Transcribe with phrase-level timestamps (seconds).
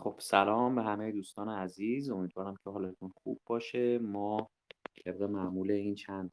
[0.00, 2.10] خب سلام به همه دوستان عزیز.
[2.10, 3.98] امیدوارم که حالتون خوب باشه.
[3.98, 4.50] ما
[5.04, 6.32] طبق معمول این چند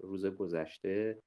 [0.00, 1.22] روز گذشته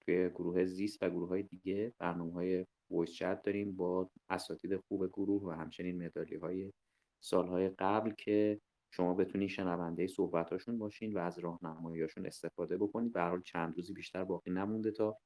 [0.00, 5.06] توی گروه زیست و گروه های دیگه برنامه های ویس چت داریم با اساتید خوب
[5.06, 6.72] گروه و همچنین مدالی های
[7.20, 8.60] سالهای قبل که
[8.90, 13.12] شما بتونید شنونده صحبتاشون باشین و از راهنماییاشون استفاده بکنید.
[13.12, 15.16] به حال چند روزی بیشتر باقی نمونده تا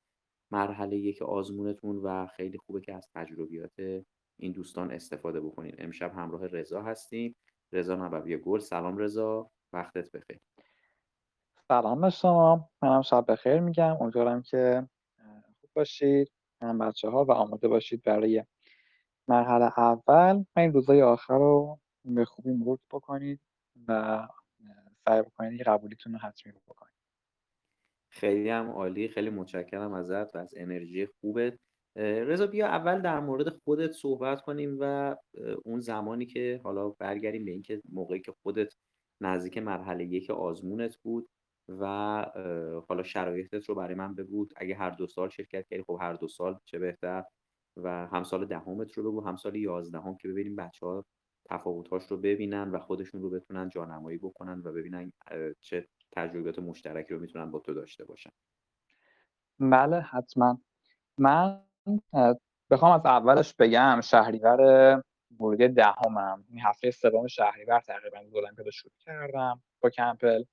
[0.52, 4.04] مرحله یک آزمونتون و خیلی خوبه که از تجربیات
[4.40, 5.74] این دوستان استفاده بکنین.
[5.78, 7.36] امشب همراه رضا هستیم.
[7.72, 8.58] رضا نبوی گل.
[8.58, 9.50] سلام رضا.
[9.72, 10.40] وقتت بخیر.
[11.68, 12.70] سلام به شما.
[12.82, 13.96] منم شب بخیر میگم.
[14.00, 14.88] امیدوارم که
[15.60, 16.32] خوب باشید.
[16.62, 18.44] من بچه ها و آماده باشید برای
[19.28, 20.36] مرحله اول.
[20.36, 23.40] من این روزای آخر رو به خوبی مرور بکنید
[23.88, 24.28] و
[25.04, 26.94] سعی بکنید قبولیتون رو حتمی بکنید.
[28.08, 29.08] خیلی هم عالی.
[29.08, 31.58] خیلی متشکرم ازت و از انرژی خوبت.
[31.96, 35.16] رضا بیا اول در مورد خودت صحبت کنیم و
[35.64, 38.74] اون زمانی که حالا برگردیم به اینکه موقعی که خودت
[39.20, 41.28] نزدیک مرحله یک آزمونت بود
[41.68, 41.86] و
[42.88, 44.46] حالا شرایطت رو برای من بگو.
[44.56, 47.24] اگه هر دو سال شرکت کردی خب هر دو سال چه بهتر؟
[47.76, 51.04] و هم سال دهمت رو بگو هم سال یازدهم که ببینیم بچه ها
[51.44, 55.12] تفاوتاش رو ببینن و خودشون رو بتونن جانمایی بکنن و ببینن
[55.60, 58.30] چه تجربیات مشترکی رو می‌تونن با تو داشته باشن.
[59.58, 60.60] بله حتما.
[61.18, 61.62] من
[62.70, 65.02] بخوام از اولش بگم شهریور
[65.40, 66.44] ورودی دهمم.
[66.50, 70.44] این هفته سوم شهریور تقریبا المپیاد شروع کردم با کمپل.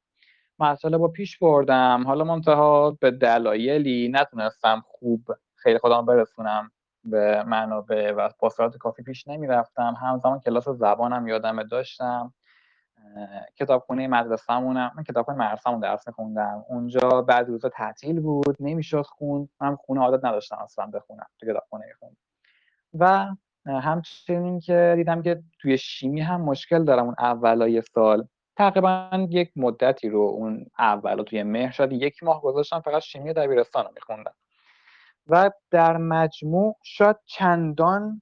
[0.60, 2.04] مسئله با پیش بردم.
[2.06, 6.72] حالا منتها به دلایلی نتونستم خوب خیلی خودم برسونم
[7.04, 9.96] به منابع و با کافی پیش نمی‌رفتم.
[10.02, 12.34] همزمان کلاس زبانم یادم داشتم.
[13.56, 16.66] کتابخونه مدرسه‌مونم من کتابخونه مدرسه‌مون درس میخوندم.
[16.70, 19.50] اونجا بعد روزا تعطیل بود نمی‌شد خون.
[19.62, 22.18] من خونه عادت نداشتم اصلا بخونم تو کتابخونه میخوندم.
[23.00, 23.36] و
[23.82, 28.28] همچنین که دیدم که توی شیمی هم مشکل دارم اون اولای سال.
[28.58, 33.86] تقریبا یک مدتی رو اون اولا توی مهر شاید یک ماه گذاشتم فقط شیمی دبیرستان
[33.86, 34.34] رو میخوندم.
[35.28, 38.22] و در مجموع شاید چندان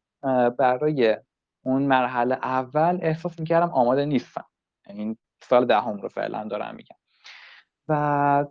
[0.58, 1.18] برای
[1.64, 4.46] اون مرحله اول احساس می‌کردم آماده نیستم.
[4.88, 6.98] این سال دهم رو فعلا دارم میگم.
[7.88, 8.46] و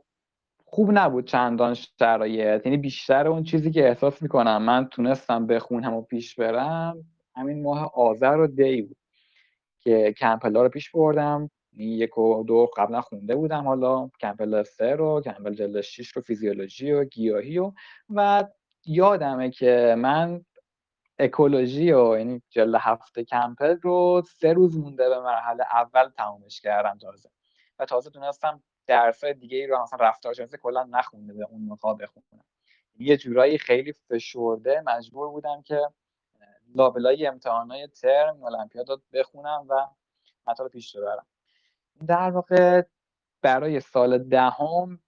[0.65, 2.67] خوب نبود چندان شرایط.
[2.67, 7.05] یعنی بیشتر اون چیزی که احساس می‌کنم من تونستم بخونم و پیش برم
[7.37, 8.97] همین ماه آذر و دی بود
[9.81, 11.51] که کمپلا رو پیش بردم.
[11.77, 14.11] یک و دو قبلا خونده بودم حالا.
[14.21, 17.73] کمپل سه رو کمپل جلد 6 رو فیزیولوژی و گیاهی و
[18.15, 18.45] و
[18.87, 20.45] یادمه که من
[21.19, 26.99] اکولوژی و یعنی جلد هفته کمپل رو سه روز مونده به مرحله اول تمامش کردم
[26.99, 27.31] تازه.
[27.79, 32.45] و تازه تونستم درس دیگه ای رو مثلا رفتارشناسی کلا نخونده به اون موقع بخونم.
[32.99, 35.89] یه جورایی خیلی فشرده مجبور بودم که
[36.75, 39.87] لابلای امتحانای ترم المپیاد بخونم و
[40.47, 41.27] مطالب پیش ببرم
[42.07, 42.83] در واقع
[43.43, 45.01] برای سال دهم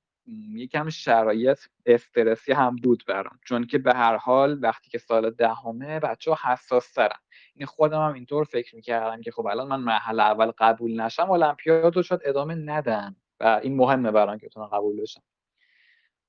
[0.54, 3.38] یکم شرایط استرسی هم بود برام.
[3.44, 7.18] چون که به هر حال وقتی که سال دهمه بچه ها حساس ترن
[7.54, 11.96] این خودم هم اینطور فکر می‌کردم که خب الان من مرحله اول قبول نشم المپیاد
[11.96, 15.22] رو شاید ادامه ندم و این مهمه برام که بتونم قبول بشم.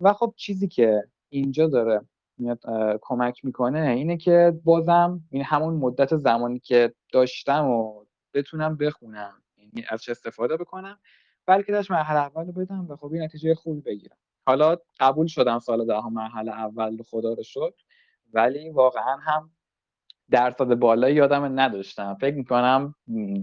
[0.01, 2.01] و خب چیزی که اینجا داره
[2.37, 2.59] میاد
[3.01, 9.43] کمک می‌کنه اینه که بازم این همون مدت زمانی که داشتم و بتونم بخونم.
[9.57, 10.99] یعنی از چه استفاده بکنم.
[11.47, 14.17] بلکه داشت مرحله اول رو بدم و خب این نتیجه خوبی بگیرم.
[14.45, 17.75] حالا قبول شدم سال دهم مرحله اول خدا رو شد
[18.33, 19.51] ولی واقعا هم
[20.29, 22.17] درصد بالایی یادم نداشتم.
[22.21, 22.95] فکر می‌کنم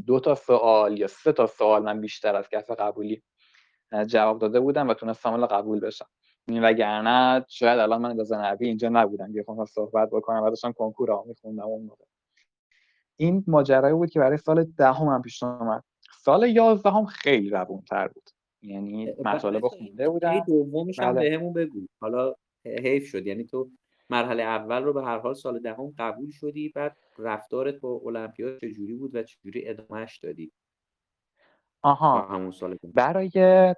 [0.07, 3.23] دو تا سوال یا سه تا سوال من بیشتر از کف قبولی
[4.07, 6.07] جواب داده بودم و تونستم حالا قبول بشم.
[6.49, 11.25] وگرنه شاید الان من نبی اینجا نبودم که خواهم صحبت بکنم و داشتم کنکور ها
[11.27, 12.05] میخوندم اون موقع.
[13.17, 15.85] این ماجرایی بود که برای سال دهم هم پیش اومد.
[16.25, 18.31] سال یازدهم خیلی روون تر بود.
[18.63, 20.45] یعنی مطالب خونده بودم.
[20.47, 21.31] دومش هم بله.
[21.31, 21.87] بهمون بگو.
[22.01, 23.27] حالا حیف شد.
[23.27, 23.71] یعنی تو
[24.11, 28.95] مرحله اول رو به هر حال سال دهم قبول شدی بعد رفتارت با المپیاد چجوری
[28.95, 30.53] بود و چجوری ادامهش دادی؟
[31.83, 32.27] آها.
[32.27, 33.75] همون سال برای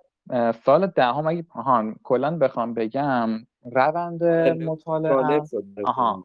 [0.65, 3.29] سال دهم اگه آها کلا بخوام بگم
[3.65, 4.25] روند
[4.63, 5.43] مطالعه
[5.85, 6.25] آها.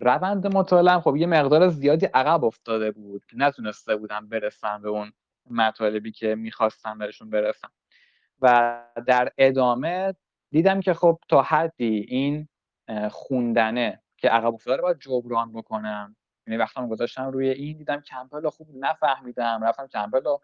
[0.00, 5.12] روند مطالعه خب یه مقدار زیادی عقب افتاده بود که نتونسته بودم برسم به اون
[5.50, 7.70] مطالبی که می‌خواستم بهشون برسم
[8.40, 10.14] و در ادامه
[10.50, 12.48] دیدم که خب تا حدی این
[13.10, 16.16] خوندنه که عقب افتاده رو باید جبران بکنم.
[16.46, 19.60] یعنی وقتی گذاشتم روی این دیدم کمپل رو خوب نفهمیدم.
[19.64, 20.40] رفتم کمپل رو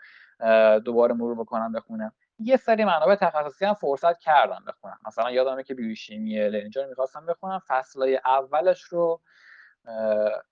[0.80, 2.12] دوباره مرور بکنم بخونم.
[2.44, 7.60] یه سری منابع تخصصی هم فرصت کردم بخونم مثلا یادمه که بیوشیمی لنجر می‌خواستم بخونم
[7.68, 9.20] فصلهای اولش رو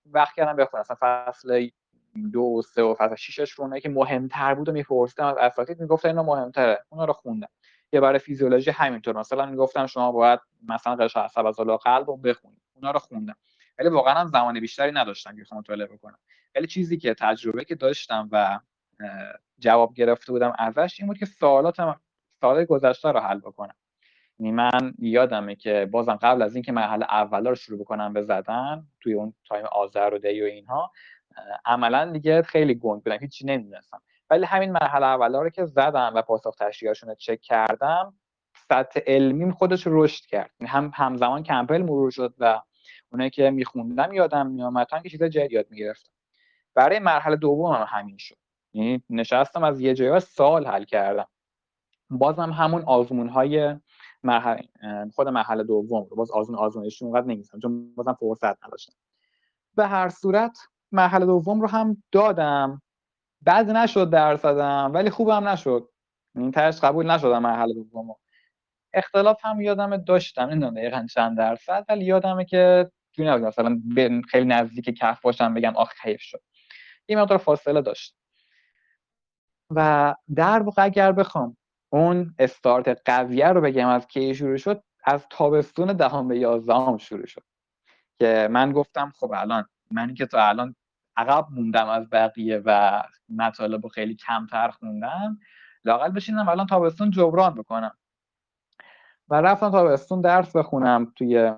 [0.05, 1.69] وقت کردم بخونم اصلا فصل
[2.33, 6.09] دو و سه و فصل شیشش رو که مهمتر بود و میپرسیدم از اساتید می‌گفتن
[6.09, 6.85] اینا مهمتره.
[6.89, 7.49] اونا رو خوندم
[7.93, 9.17] یه برای فیزیولوژی همینطور.
[9.17, 10.39] مثلا می‌گفتم شما باید
[10.69, 12.61] مثلا قشر عصب از قلب رو بخونید.
[12.73, 13.35] اونا رو خوندم
[13.79, 16.19] ولی واقعا هم زمان بیشتری نداشتم که مطالعه بکنم
[16.55, 18.59] ولی چیزی که تجربه که داشتم و
[19.59, 22.01] جواب گرفته بودم ازش این بود که سوالاتم
[22.41, 23.75] سوالات گذشته رو حل بکنم.
[24.39, 28.87] یعنی من یادمه که بازم قبل از اینکه مرحله اولا رو شروع بکنم به زدن
[29.01, 30.91] توی اون time آذر و دی و اینها
[31.65, 34.01] عملا دیگه خیلی گنگ بودم هیچی نمی‌دونستم.
[34.29, 38.13] ولی همین مرحله اولا رو که زدم و پاسخ تشریحاشون رو چک کردم
[38.69, 40.51] سطح علمیم خودش رشد کرد.
[40.59, 42.61] یعنی هم همزمان کمپل مرور شد و
[43.11, 46.11] اونایی که میخوندم یادم میامد که چیزای جدید یاد می‌گرفتم.
[46.75, 48.37] برای مرحله دوم هم همین شد.
[48.73, 51.27] یعنی نشستم از یه جایی سال حل کردم.
[52.09, 53.75] بازم همون آزمون های
[54.23, 54.67] مرحله
[55.15, 58.93] خود مرحله دوم رو باز آزمون آزمایشی اونقدر نمی‌زنم چون بازم فرصت نداشتم.
[59.75, 60.57] به هر صورت
[60.91, 62.81] مرحله دوم رو هم دادم.
[63.41, 65.89] بعد نشد درصدم ولی خوبم نشد.
[66.35, 68.15] این ترش قبول نشدم مرحله دوم
[68.93, 70.41] اختلاف هم یادم داشتم.
[70.41, 73.81] نمی‌دونم دقیقا چند درصد ولی یادمه که مثلا
[74.29, 76.41] خیلی نزدیک کف باشم بگم آخ خیف شد.
[77.05, 78.15] این مقدار فاصله داشت.
[79.75, 81.57] و در واقع اگر بخوام
[81.89, 87.25] اون استارت قویه رو بگم از کی شروع شد از تابستون دهم به یازدهم شروع
[87.25, 87.43] شد.
[88.19, 90.75] که من گفتم خب الان من که تا الان
[91.17, 95.39] عقب موندم از بقیه و مطالب خیلی کمتر خوندم
[95.85, 97.97] لاقل بشینم الان تابستون جبران بکنم.
[99.29, 101.53] و رفتم تابستون درس بخونم توی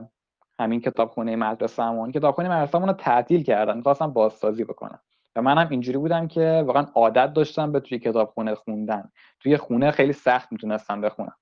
[0.60, 2.12] همین کتابخونه مدرسه‌مون.
[2.12, 5.00] کتابخونه مدرسه‌مون رو تعطیل کردن می‌خواستم بازسازی بکنم.
[5.36, 9.12] و منم اینجوری بودم که واقعا عادت داشتم به توی کتابخونه خوندن.
[9.40, 11.36] توی خونه خیلی سخت می‌تونستم بخونم.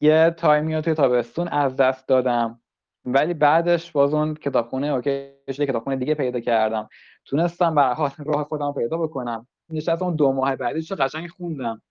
[0.00, 2.60] یه تایمی توی تابستون از دست دادم.
[3.04, 5.10] ولی بعدش باز اون کتابخونه اوکی
[5.48, 6.88] یه کتابخونه دیگه پیدا کردم.
[7.24, 9.46] تونستم به حال راه خودم پیدا بکنم.
[9.70, 11.82] نشست اون دو ماه بعدش قشنگ خوندم.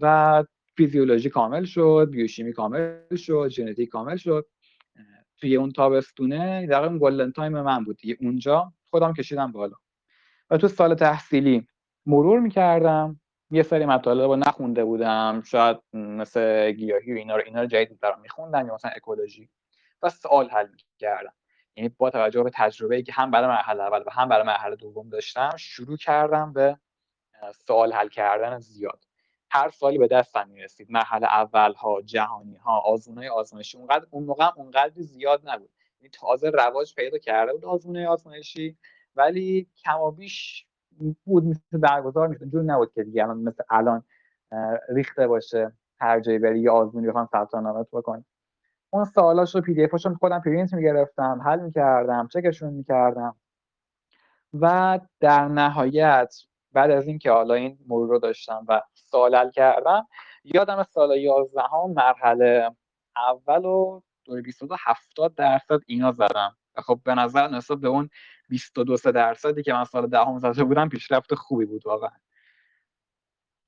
[0.00, 0.44] و
[0.76, 4.46] فیزیولوژی کامل شد بیوشیمی کامل شد ژنتیک کامل شد.
[5.40, 8.16] توی اون تابستونه در اون golden time من بود دیگه.
[8.20, 9.76] اونجا خودم کشیدم بالا.
[10.50, 11.66] و تو سال تحصیلی
[12.06, 13.20] مرور می‌کردم.
[13.50, 15.42] یه سری مطالب رو نخونده بودم.
[15.46, 19.48] شاید مثل گیاهی و اینا رو اینا رو جدید برام میخوندم یا مثلا اکولوژی.
[20.02, 21.32] و سوال حل می‌کردم.
[21.76, 25.08] یعنی با توجه به تجربه که هم برای مرحله اول و هم برای مرحله دوم
[25.08, 26.78] داشتم شروع کردم به
[27.66, 29.04] سوال حل کردن زیاد.
[29.50, 30.90] هر سالی به دستم می‌رسید.
[30.90, 35.70] مرحله اول ها جهانی ها آزمون آزمایشی اونقدر اون موقع اونقدر زیاد نبود.
[36.00, 38.76] یعنی تازه رواج پیدا کرده بود آزمون آزمایشی.
[39.16, 40.66] ولی کمابیش
[41.24, 44.04] بود مثل برگزار میشه جور نبود که دیگه الان مثل الان
[44.88, 48.24] ریخته باشه هر جایی بری یه آزمونی بخوام ثبت نامت بکنی
[48.90, 53.36] اون سوالاش رو پی دی افشون خودم پرینت می‌گرفتم حل می‌کردم چکشون می‌کردم.
[54.60, 56.34] و در نهایت
[56.72, 60.06] بعد از اینکه حالا این مرور رو داشتم و سوال کردم
[60.44, 61.62] یادم سال 11
[61.96, 62.70] مرحله
[63.16, 66.56] اول و 2022 70 درصد اینا زدم.
[66.76, 68.10] خب به نظر نسبت به اون
[68.50, 72.10] 22 درصدی که من سال دهم زده بودم پیشرفت خوبی بود واقعا.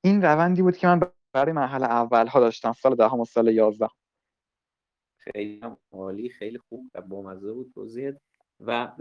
[0.05, 1.00] این روندی بود که من
[1.32, 3.88] برای مرحله اول ها داشتم سال دهم و سال 11
[5.17, 5.61] خیلی
[5.93, 8.20] عالی خیلی خوب و بامزه بود توضیحت
[8.61, 8.93] و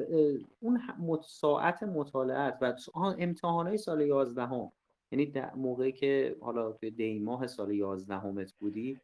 [0.59, 0.81] اون
[1.23, 2.75] ساعت مطالعت و
[3.19, 4.71] امتحان های سال 11 هم.
[5.11, 8.99] یعنی موقعی که حالا توی دی ماه سال 11 همت بودی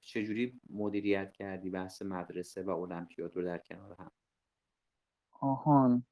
[0.00, 4.10] چجوری مدیریت کردی بحث مدرسه و المپیاد رو در کنار هم؟
[5.40, 6.04] آهان.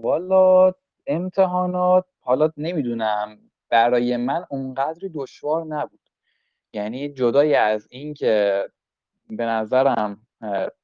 [0.00, 0.72] والا
[1.06, 3.38] امتحانات حالا نمی‌دونم.
[3.70, 6.00] برای من اونقدری دشوار نبود.
[6.72, 8.64] یعنی جدای از این که
[9.30, 10.26] به نظرم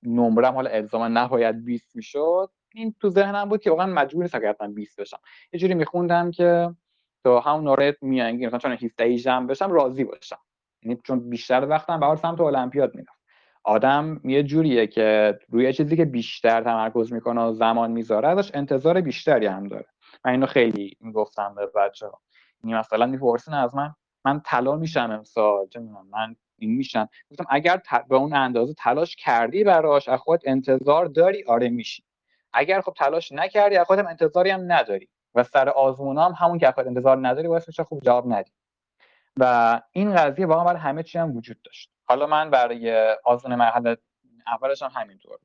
[0.03, 4.55] نمرم حالا الزاما نباید 20 می‌شد این تو ذهنم بود که واقعا مجبور نیستم که
[4.75, 5.21] 20 بشم.
[5.53, 6.75] یه جوری میخوندم که
[7.25, 10.39] تو همون نورت میانگی مثلا چون 17 جمع بشم راضی باشم.
[10.83, 13.15] یعنی چون بیشتر وقتم به سمت المپیاد میرم
[13.65, 19.01] آدم یه جوریه که روی چیزی که بیشتر تمرکز می‌کنه و زمان می‌ذاره ازش انتظار
[19.01, 19.87] بیشتری هم داره.
[20.25, 22.21] من اینو خیلی می‌گفتم به بچه ها
[22.65, 23.95] یعنی مثلا می‌پرسین از من
[24.25, 25.67] من طلا میشم امسال
[26.11, 27.09] من این میشم.
[27.31, 32.05] گفتم اگر به اون اندازه تلاش کردی براش از خودت انتظار داری آره میشی.
[32.53, 35.09] اگر خب تلاش نکردی از خودت انتظاری هم نداری.
[35.35, 38.53] و سر آزمون هم همون که خودت انتظار نداری میشه خوب جواب ندی.
[39.37, 41.94] و این قضیه واقعا برای همه چی هم وجود داشت.
[42.05, 43.97] حالا من برای آزمون مرحله
[44.47, 45.39] اولش هم همینطور.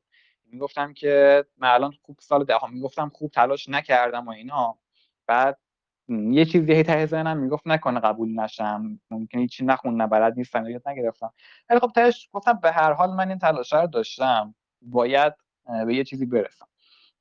[0.46, 4.78] می‌گفتم که من الان خوب سال دهم می‌گفتم خوب تلاش نکردم و اینا.
[5.28, 5.58] بعد
[6.10, 9.00] یه چیزی هی ته ذهنم می‌گفت نکنه قبول نشم.
[9.12, 11.34] ممکنه چی نخوندم بلد نیستم یاد نگرفتم.
[11.70, 14.56] ولی خب تهش گفتم به هر حال من این تلاش رو داشتم.
[14.82, 15.34] باید
[15.86, 16.68] به یه چیزی برسم.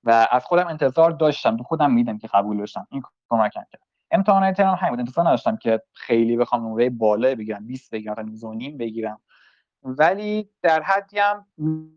[0.04, 1.56] و از خودم انتظار داشتم.
[1.56, 3.82] تو خودم میدم که قبول بشم این کمکم کرد.
[4.10, 5.00] امتحانات ترم همین بود.
[5.00, 8.22] انتظار نداشتم که خیلی بخوام نمره بالا بگیرم 20 بگیرم تا
[8.78, 9.20] بگیرم.
[9.98, 11.46] ولی در حدی هم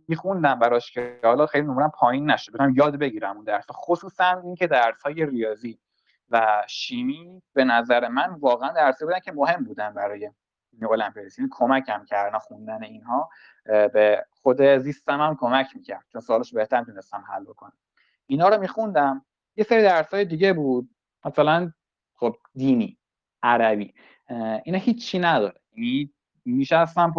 [0.08, 3.66] میخوندم براش که حالا خیلی نمرم پایین نشه بتونم یاد بگیرم اون درس.
[3.72, 5.80] خصوصا اینکه درس های ریاضی
[6.30, 10.32] و شیمی به نظر من واقعا درسی بودن که مهم بودن برای
[10.92, 13.30] المپیادیسم یعنی کمکم کردن خوندن اینها
[13.66, 16.06] به خود زیستم هم کمک می‌کرد.
[16.12, 17.78] چون سوالش بهتر تونستم حل بکنم.
[18.26, 19.26] اینا رو میخوندم.
[19.56, 20.90] یه سری درس های دیگه بود.
[21.26, 21.72] مثلا
[22.14, 22.98] خب دینی
[23.44, 23.94] عربی.
[24.64, 25.62] اینا هیچی نداره.
[25.76, 26.14] یعنی
[26.46, 27.14] میشستم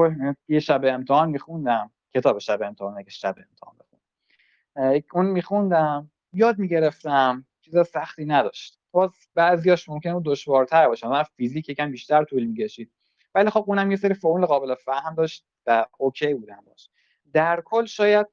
[0.48, 1.90] یه شب امتحان میخوندم.
[2.14, 5.02] کتاب شب امتحان اگه شب امتحان بخونم.
[5.12, 6.10] اون میخوندم.
[6.32, 7.46] یاد می‌گرفتم.
[7.60, 8.78] چیز سختی نداشت.
[8.90, 11.08] باز بعضیاش ممکنه دشوارتر باشه.
[11.08, 12.92] من فیزیک یکم بیشتر طول می‌کشید.
[13.34, 16.90] ولی خب اونم یه سری فرمول قابل فهم داشت و اوکی بودم باش.
[17.32, 18.26] در کل شاید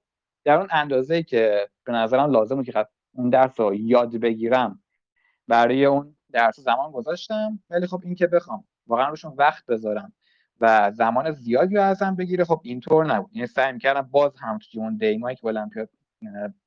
[0.43, 4.84] در اون اندازه که به نظرم لازمه که اون درس رو یاد بگیرم
[5.48, 7.60] برای اون درس زمان گذاشتم.
[7.69, 10.13] ولی خب این که بخوام واقعا روشون وقت بذارم.
[10.61, 12.45] و زمان زیادی رو ازم بگیره.
[12.45, 13.29] خب اینطور نبود.
[13.35, 15.89] یعنی سعی می‌کردم باز هم توی اون دیمایی که المپیاد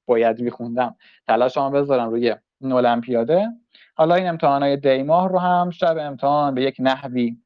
[0.06, 0.96] باید میخوندم
[1.26, 3.48] تلاشمو بذارم روی این المپیاده.
[3.94, 7.36] حالا این امتحانات دی ماه رو هم شب امتحان به یک نحوی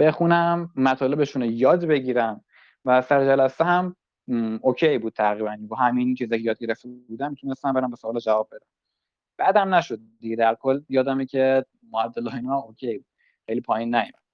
[0.00, 2.44] بخونم مطالبشون رو یاد بگیرم
[2.84, 3.96] و سر جلسه هم
[4.60, 5.56] اوکی بود تقریبا.
[5.60, 8.66] با همین چیزی که یاد گرفته بودم می‌تونستم برم به سوال جواب بدم.
[9.36, 10.36] بعدم نشد دیگه.
[10.36, 13.06] در کل یادمه که معدل اینا اوکی بود.
[13.46, 14.29] خیلی پایین نیومد.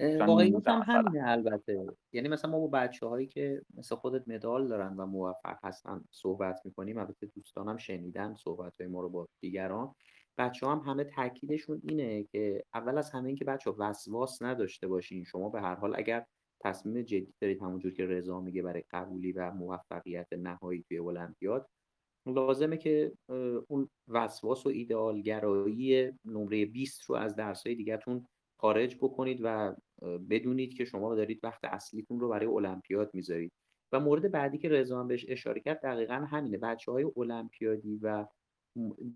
[0.00, 1.86] واقعیت هم همینه البته.
[2.12, 6.60] یعنی مثلا ما با بچه هایی که مثل خودت مدال دارن و موفق هستن صحبت
[6.64, 9.94] می‌کنیم البته دوستانم شنیدن صحبت های ما رو با دیگران.
[10.38, 15.24] بچه هم همه تاکیدشون اینه که اول از همه اینکه بچه وسواس نداشته باشین.
[15.24, 16.26] شما به هر حال اگر
[16.60, 21.68] تصمیم جدی دارید همونجور که رضا میگه برای قبولی و موفقیت نهایی توی المپیاد
[22.26, 23.12] لازمه که
[23.68, 28.26] اون وسواس و ایدئالگرایی نمره 20 رو از درسای دیگهتون
[28.62, 29.76] خارج بکنید و
[30.30, 33.52] بدونید که شما دارید وقت اصلیتون رو برای المپیاد می‌ذارید.
[33.92, 36.58] و مورد بعدی که رضا هم بهش اشاره کرد دقیقا همینه.
[36.58, 38.26] بچه های المپیادی و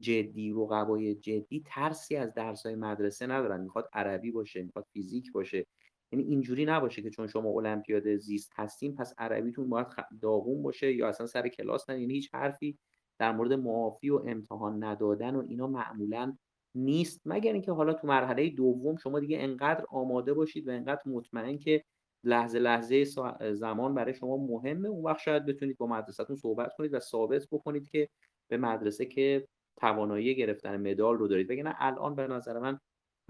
[0.01, 3.61] جدی رقبای جدی ترسی از درس های مدرسه ندارن.
[3.61, 5.67] می‌خواد عربی باشه می‌خواد فیزیک باشه.
[6.13, 9.87] یعنی اینجوری نباشه که چون شما المپیاد زیست هستین پس عربیتون باید
[10.23, 12.79] داغون باشه یا اصلا سر کلاس نه یعنی هیچ حرفی
[13.19, 16.37] در مورد معافی و امتحان ندادن و اینا معمولا
[16.77, 21.59] نیست مگر اینکه حالا تو مرحله دوم شما دیگه انقدر آماده باشید و انقدر مطمئن
[21.59, 21.85] که
[22.25, 23.05] لحظه لحظه
[23.53, 27.89] زمان برای شما مهمه اون وقت شاید بتونید با مدرسهتون صحبت کنید و ثابت بکنید
[27.89, 28.09] که
[28.49, 31.49] به مدرسه که توانایی گرفتن مدال رو دارید.
[31.49, 32.81] بگن الان به نظر من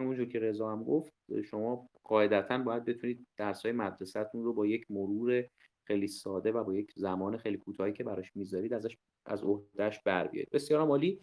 [0.01, 1.13] همونجور که رضا هم گفت
[1.45, 5.45] شما قاعدتا باید بتونید درس های مدرسهتون رو با یک مرور
[5.87, 10.27] خیلی ساده و با یک زمان خیلی کوتاهی که براش می‌ذارید ازش از عهدهش بر
[10.27, 11.21] بیاید بسیار عالی.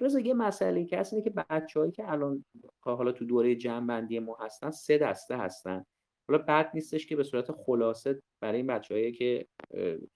[0.00, 2.44] رضا یه مسئله که هست اینه که بچه‌هایی که الان
[2.80, 5.84] حالا تو دوره جمع ما هستن سه دسته هستن.
[6.30, 9.46] حالا بد نیستش که به صورت خلاصه برای این بچه‌هایی که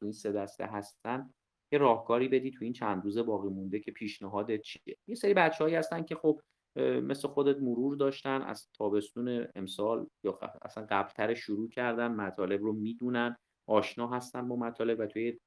[0.03, 1.31] این سه دسته هستن
[1.73, 4.97] یه راهکاری بدی تو این چند روز باقی مونده که پیشنهادت چیه.
[5.09, 6.41] یه سری بچه‌هایی هستن که خب
[6.79, 13.37] مثل خودت مرور داشتن از تابستون امسال یا اصلا قبلتر شروع کردن مطالب رو می‌دونن
[13.69, 15.39] آشنا هستن با مطالب و توی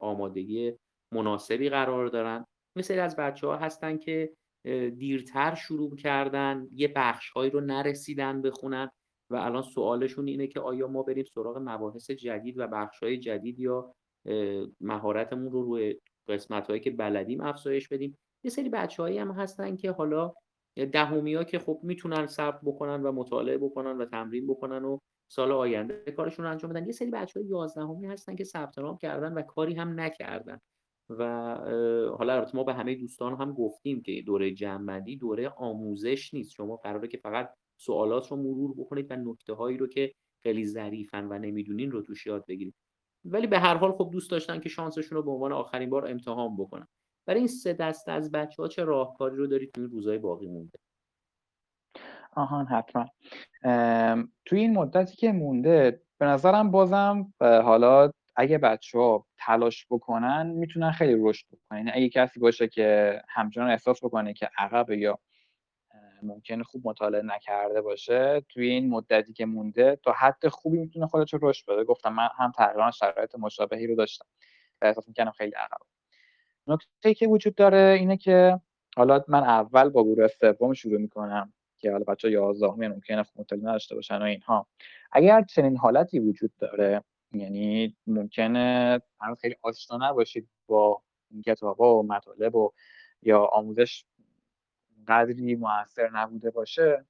[0.00, 0.72] آمادگی
[1.12, 2.46] مناسبی قرار دارن.
[2.76, 4.32] مثل از بچه ها هستن که
[4.96, 8.90] دیرتر شروع کردن یه بخش هایی رو نرسیدن بخونن
[9.30, 13.60] و الان سوالشون اینه که آیا ما بریم سراغ مباحث جدید و بخش های جدید
[13.60, 13.94] یا
[14.80, 18.18] مهارتمون رو روی قسمت هایی که بلدیم افزایش بدیم.
[18.44, 20.34] یه سری بچه هایی هم هستن که حالا
[20.92, 25.52] دهمی ها که خب می‌تونن صبر بکنن و مطالعه بکنن و تمرین بکنن و سال
[25.52, 26.86] آینده کارشون رو انجام بدن.
[26.86, 30.60] یه سری بچه های یازدهمی هستن که ثبت نام کردن و کاری هم نکردن.
[31.10, 31.24] و
[32.18, 36.50] حالا البته ما به همه دوستان هم گفتیم که دوره جنبندی دوره آموزش نیست.
[36.50, 41.24] شما قراره که فقط سوالات رو مرور بکنید و نکته هایی رو که خیلی ظریفن
[41.24, 42.74] و نمی‌دونین رو توش یاد بگیرید.
[43.24, 46.56] ولی به هر حال خب دوست داشتن که شانسشون رو به عنوان آخرین بار امتحان
[46.56, 46.86] بکنن.
[47.26, 50.78] برای این سه دسته از بچه ها چه راهکاری رو دارید توی روزهای باقی مونده؟
[52.36, 53.06] آهان حتما.
[54.44, 60.90] توی این مدتی که مونده به نظرم بازم حالا اگه بچه ها تلاش بکنن می‌تونن
[60.92, 61.78] خیلی رشد بکنن.
[61.78, 65.18] یعنی اگه کسی باشه که همچنان احساس بکنه که عقب یا
[66.22, 71.34] ممکنه خوب مطالعه نکرده باشه توی این مدتی که مونده تا حد خوبی می‌تونه خودش
[71.34, 71.84] رو رشد بده.
[71.84, 74.26] گفتم من هم تقریبا شرایط مشابهی رو داشتم
[74.82, 75.80] و احساس می‌کنم خیلی عقب
[76.66, 78.60] نکته که وجود داره اینه که
[78.96, 83.64] حالا من اول با گروه سوم شروع می‌کنم که حالا بچه 11 ممکنه خوب مطالعه
[83.68, 84.66] نداشته باشن و اینها.
[85.12, 92.02] اگر چنین حالتی وجود داره یعنی ممکنه هنوز خیلی آشنا نباشید با این کتاب و
[92.02, 92.72] مطالب و
[93.22, 94.04] یا آموزش
[95.08, 97.06] قدری موثر نبوده باشه.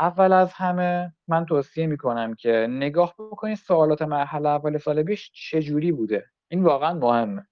[0.00, 5.92] اول از همه من توصیه می‌کنم که نگاه بکنید سوالات مرحله اول سال بیش چجوری
[5.92, 6.26] بوده.
[6.48, 7.46] این واقعا مهمه.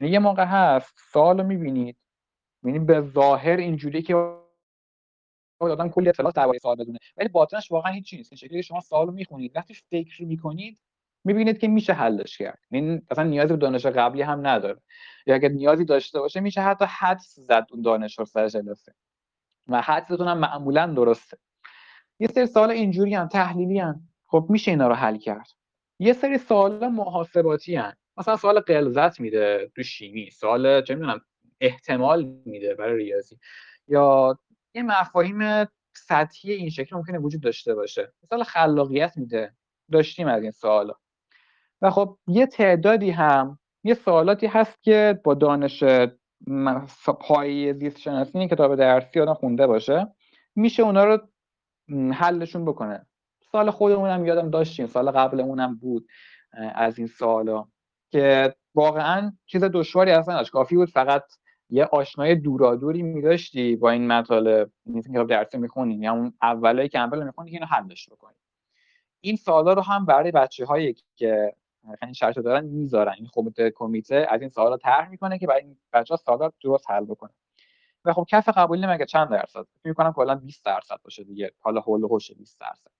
[0.00, 1.96] یعنی یه موقع هست سوال رو می‌بینید
[2.62, 4.36] می‌بینید به ظاهر اینجوری که
[5.60, 8.32] آدم کلی اطلاعات درباره سوال بدونه ولی باطنش واقعا هیچ نیست.
[8.32, 10.78] این شکلی شما سوال رو می‌خونید وقتی فکر می‌کنید
[11.24, 12.58] می‌بینید که میشه حلش کرد.
[12.70, 14.80] این اصلا نیازی به دانش قبلی هم نداره.
[15.26, 18.94] یا اگر نیازی داشته باشه میشه حتی حدس زد اون دانش رو سر جلسه
[19.68, 21.38] و حدستون هم معمولا درسته.
[22.18, 24.08] یه سری سوال اینجوری هم تحلیلی هم.
[24.26, 25.48] خب میشه اینا رو حل کرد.
[25.98, 27.92] یه سری سوال محاسباتی هم.
[28.16, 30.30] مثلا سوال قلزت میده تو شیمی.
[30.30, 31.20] سوال چه می‌دونم
[31.60, 33.38] احتمال میده برای ریاضی.
[33.88, 34.38] یا
[34.74, 38.12] یه مفاهیم سطحی این شکل ممکنه وجود داشته باشه.
[38.22, 39.54] مثلا خلاقیت میده.
[39.92, 40.94] داشتیم از این سوالا.
[41.82, 45.84] و خب یه تعدادی هم یه سوالاتی هست که با دانش
[47.20, 50.06] پایی زیست شناسی این کتاب درسی آدم خونده باشه.
[50.54, 51.18] میشه اونا رو
[52.12, 53.06] حلشون بکنه.
[53.52, 56.08] سال خودمون هم یادم داشتیم سال قبلمون بود
[56.74, 57.68] از این سوالا
[58.10, 61.24] که واقعا چیز دشواری اصلا داشت کافی بود فقط
[61.70, 67.22] یه آشنای دورادوری میداشتی با این مطالب این کتاب درسی می‌خونی یا اون اولای کمپل
[67.22, 68.36] می‌خونی که اینو حلش بکنی.
[69.20, 71.54] این سوالا رو هم برای بچه هایی که
[72.02, 73.14] این شرط دارن می‌ذارن.
[73.18, 77.04] این کمیته کمیته از این سوالا طرح می‌کنه که برای این بچه سوالا درست حل
[77.04, 77.30] بکنه.
[78.04, 79.62] و خب کف قبولی مگه چند درصد.
[79.62, 81.52] فکر می‌کنم کلا 20 درصد باشه دیگه.
[81.58, 82.90] حالا هول هوش 20 درصد.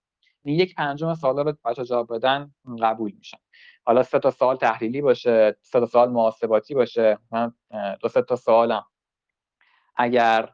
[0.43, 3.39] این یک پنجم سوالا رو بچه جواب بدن قبول میشن.
[3.85, 7.19] حالا سه تا سوال تحلیلی باشه سه تا سوال محاسباتی باشه.
[7.31, 7.55] من
[8.01, 8.85] دو سه تا سوالم.
[9.97, 10.53] اگر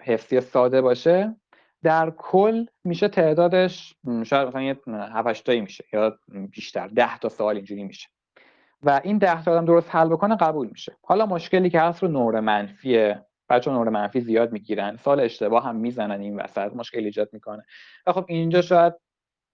[0.00, 1.39] حفظی ساده باشه
[1.82, 3.94] در کل میشه تعدادش
[4.24, 6.18] شاید مثلا یه 7 تایی میشه یا
[6.50, 8.08] بیشتر 10 تا سوال اینجوری میشه.
[8.82, 10.96] و این 10 تا آدم درست حل بکنه قبول میشه.
[11.02, 15.76] حالا مشکلی که هست رو نور منفیه بچه نور منفی زیاد می‌گیرن سال اشتباه هم
[15.76, 17.64] می‌زنن این وسط مشکل ایجاد می‌کنه.
[18.06, 18.94] و خب اینجا شاید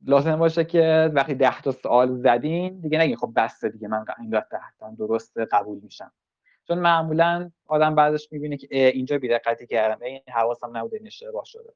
[0.04, 4.30] لازم باشه که وقتی 10 تا سوال زدین دیگه نگین خب بسته دیگه من این
[4.30, 4.44] 10
[4.78, 6.12] تا درست قبول میشم.
[6.68, 11.72] چون معمولا آدم بعدش می‌بینه که اینجا بی‌دقتی کردم این حواسم نبوده این اشتباه شده.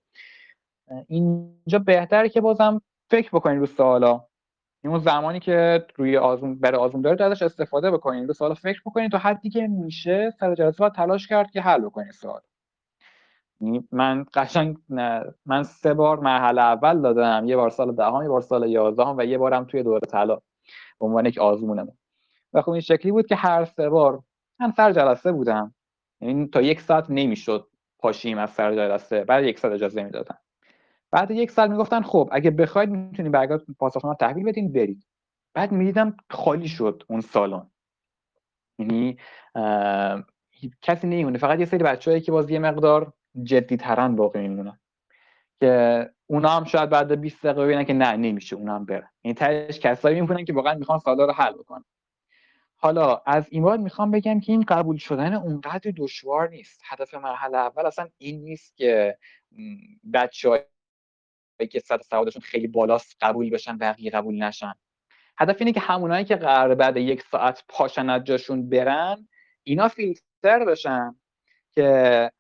[1.07, 4.24] اینجا بهتره که بازم فکر بکنید رو سوالا.
[4.85, 9.12] اون زمانی که روی آزمون برای آزمون دارید ازش استفاده بکنید رو سوالا فکر بکنید
[9.12, 12.40] تا حدی که میشه سر جلسه تلاش کرد که حل بکنید سوال.
[13.61, 14.76] یعنی من قشنگ
[15.46, 17.48] من سه بار مرحله اول دادم.
[17.48, 20.37] یه بار سال دهم یه بار سال یازدهم و یه بارم توی دوره طلا.
[21.00, 21.98] به عنوان یک آزمونمون.
[22.53, 24.22] و خب این شکلی بود که هر سه بار
[24.61, 25.74] من سر جلسه بودم.
[26.20, 27.66] یعنی تا یک ساعت نمی‌شد
[27.98, 29.24] پاشیم از سر جلسه.
[29.24, 30.37] بعد یک ساعت اجازه می‌دادن
[31.12, 35.07] بعد یک سال می‌گفتن خب اگه بخواید می‌تونید برگرد پاسخنامه تحویل بدین برید.
[35.55, 37.70] بعد می‌دیدم خالی شد اون سالن.
[38.79, 39.16] یعنی
[40.83, 41.38] کسی نمیمونه.
[41.38, 44.79] فقط یه سری بچه‌ای که باز یه مقدار جدی ترن باقی میمونن.
[45.61, 49.09] که اونا هم شاید بعد 20 دقیقه ببینن که نه نمیشه اونا هم برن.
[49.25, 51.85] یعنی تهش کسایی میمونن که واقعا می‌خوان سوالا رو حل بکنن.
[52.77, 56.81] حالا از این می‌خوام بگم که این قبول شدن اونقدر دشوار نیست.
[56.85, 59.18] هدف مرحله اول اصلا این نیست که
[60.12, 60.66] بچه
[61.66, 64.73] که سطح سوادشون خیلی بالاست قبول بشن بقیه قبول نشن.
[65.38, 69.29] هدف اینه که همونایی که قرار بعد یک ساعت پاشن از جاشون برن
[69.62, 71.14] اینا فیلتر بشن
[71.73, 72.31] که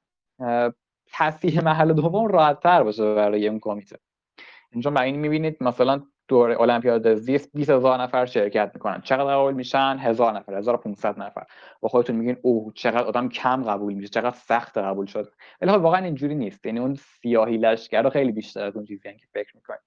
[1.12, 3.98] تصحیح محل دوم راحت تر باشه برای اون کمیته.
[4.72, 9.00] اینجا این می‌بینید مثلا دور المپیاد زیست 20 هزار نفر شرکت می‌کنن.
[9.00, 11.46] چقدر قبول میشن؟ هزار نفر 1500 نفر.
[11.80, 15.32] با خودتون میگین اوه چقدر آدم کم قبول میشه چقدر سخت قبول شد.
[15.60, 16.66] ولی خب واقعا اینجوری نیست.
[16.66, 19.80] یعنی اون سیاهی لشکر خیلی بیشتر از اون چیزی که فکر می‌کنید.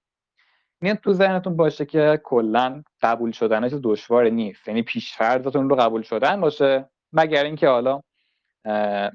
[0.82, 4.68] این تو ذهنتون باشه که کلا قبول شدنش دشوار نیست.
[4.68, 8.00] یعنی پیشفرضتون رو قبول شدن باشه مگر اینکه حالا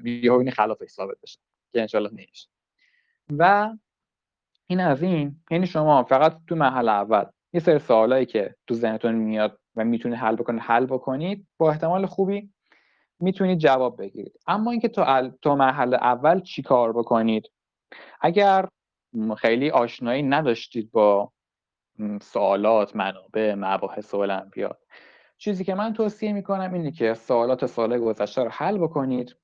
[0.04, 1.38] یهو این خلافش ثابت بشه
[1.72, 2.48] که انشالله نمیشه.
[3.38, 3.70] و
[4.70, 9.14] این از این یعنی شما فقط تو محل اول یه سری سوالایی که تو ذهنتون
[9.14, 12.50] میاد و می‌تونید حل بکنید حل بکنید با احتمال خوبی
[13.20, 14.40] می‌تونید جواب بگیرید.
[14.46, 15.32] اما اینکه تو ال...
[15.42, 17.50] تو مرحله اول چی کار بکنید؟
[18.20, 18.68] اگر
[19.36, 21.32] خیلی آشنایی نداشتید با
[22.20, 24.78] سوالات منابع مباحث المپیاد
[25.38, 29.36] چیزی که من توصیه می‌کنم اینه که سوالات سال گذشته رو حل بکنید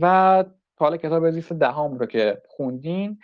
[0.00, 0.44] و
[0.78, 3.18] حالا کتاب زیست دهم رو که خوندین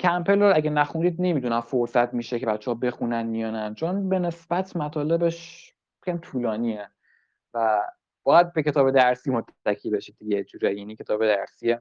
[0.00, 3.74] کمپل رو اگه نخونید نمی‌دونم فرصت میشه که بچه ها بخونن یا نه.
[3.74, 6.90] چون به نسبت مطالبش خیلی طولانیه
[7.54, 7.82] و
[8.22, 10.44] باید به کتاب درسی متکی بشید دیگه.
[10.44, 11.76] جوری یعنی کتاب درسی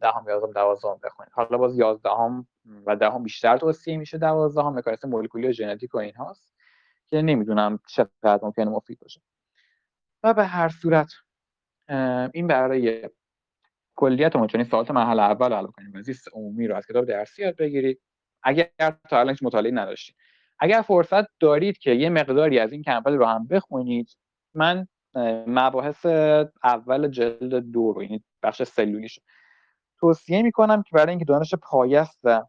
[0.00, 1.32] دهم یازدهم دوازدهم بخونید.
[1.32, 2.46] حالا باز یازدهم
[2.86, 4.18] و دهم بیشتر توصیه میشه.
[4.18, 6.52] دوازدهم مکانیسم مولکولی و ژنتیک و این هاست
[7.06, 9.20] که نمی‌دونم چقدر ممکنه مفید باشه.
[10.22, 11.12] و به هر صورت
[12.32, 13.10] این برای
[13.96, 17.56] کلیت چون سوالات مرحله اول حل کنیم و زیست عمومی رو از کتاب درسی یاد
[17.56, 18.00] بگیرید.
[18.42, 18.68] اگر
[19.10, 20.16] تا الان مطالعه نداشتید.
[20.58, 24.16] اگر فرصت دارید که یه مقداری از این کمپل رو هم بخونید
[24.54, 24.86] من
[25.46, 26.06] مباحث
[26.64, 29.20] اول جلد دو رو یعنی بخش سلولیش
[30.00, 32.42] توصیه می‌کنم که برای اینکه دانش پایست و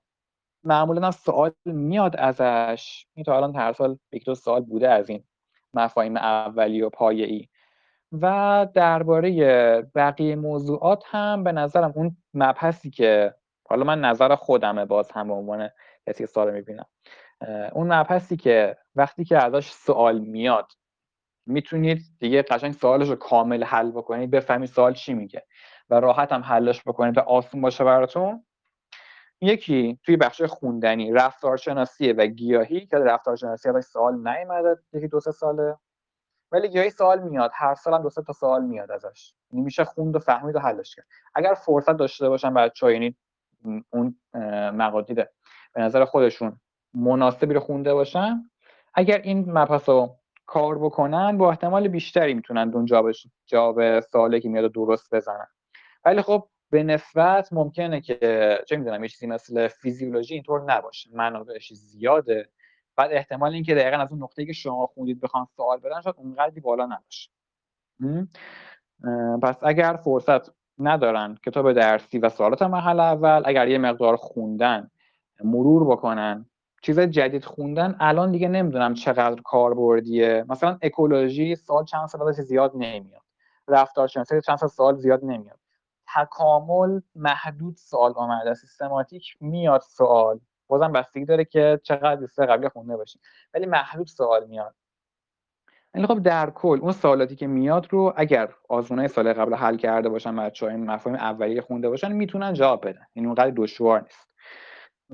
[0.64, 5.10] معمولا هم سوال میاد ازش این تا الان هر سال یک دو سال بوده از
[5.10, 5.24] این
[5.74, 7.48] مفاهیم اولی و پایه‌ای.
[8.22, 9.32] و درباره
[9.96, 13.36] بقیه موضوعات هم به نظرم اون مبحثی که
[13.70, 15.70] حالا من نظر خودمه باز هم به عنوان
[16.08, 16.86] کسی که می‌بینم
[17.74, 20.72] اون مبحثی که وقتی که ازش سوال میاد
[21.46, 25.46] می‌تونید دیگه قشنگ سوالش رو کامل حل بکنید بفهمید سوال چی میگه
[25.90, 28.46] و راحت هم حلش بکنید و آسون باشه براتون.
[29.42, 35.32] یکی توی بخش خوندنی رفتارشناسی و گیاهی که رفتارشناسی ازش سوال نیومده یکی دو سه
[35.32, 35.78] ساله.
[36.54, 39.34] ولی گیاهی سوال میاد هر سال هم دو تا سوال میاد ازش.
[39.52, 41.06] یعنی میشه خوند و فهمید و حلش کرد.
[41.36, 43.16] اگر فرصت داشته باشن بچه‌ها یعنی
[43.90, 44.16] اون
[44.74, 45.16] مقادیر
[45.74, 46.60] به نظر خودشون
[46.94, 48.50] مناسبی رو خونده باشن
[48.94, 53.12] اگر این مبحث رو کار بکنن با احتمال بیشتری می‌تونن اون جواب
[53.46, 55.48] جواب سوالی که میاد درست بزنن.
[56.06, 61.10] ولی خب به نسبت ممکنه که چه می‌دونم یه چیزی مثل فیزیولوژی اینطور نباشه.
[61.14, 62.50] منابعش زیاده.
[62.96, 66.62] بعد احتمال اینکه دقیقا از اون نقطه‌ای که شما خوندید بخوان سوال بدن شاید اونقدری
[66.62, 67.30] بالا نباشه.
[69.42, 70.42] پس اگر فرصت
[70.80, 74.92] ندارن کتاب درسی و سوالات مرحله اول اگر یه مقدار خوندن
[75.44, 76.46] مرور بکنن
[76.82, 80.46] چیز جدید خوندن الان دیگه نمی‌دونم چقدر کاربردیه.
[80.50, 83.22] مثلا اکولوژی سال چند سال زیاد نمیاد.
[83.68, 85.60] رفتارشناسی چند سال زیاد نمیاد.
[86.16, 90.40] تکامل محدود سوال آمده سیستماتیک میاد سوال.
[90.80, 93.22] بازم بستگی داره که چقدر دوست قبلی خونده باشیم.
[93.54, 94.76] ولی محدود سوال میاد.
[95.94, 100.10] ولی خب در کل اون سوالاتی که میاد رو اگر آزمونای سال قبل حل کرده
[100.10, 103.06] باشن بچه‌ها این مفاهیم اولیه خونده باشن می‌تونن جواب بدن.
[103.14, 104.30] این اونقدر دشوار نیست.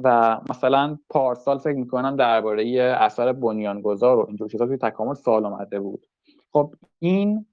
[0.03, 5.79] و مثلا پارسال فکر می‌کنم درباره اثر بنیانگذار و اینجور چیزا توی تکامل سوال آمده
[5.79, 6.05] بود.
[6.51, 7.45] خب این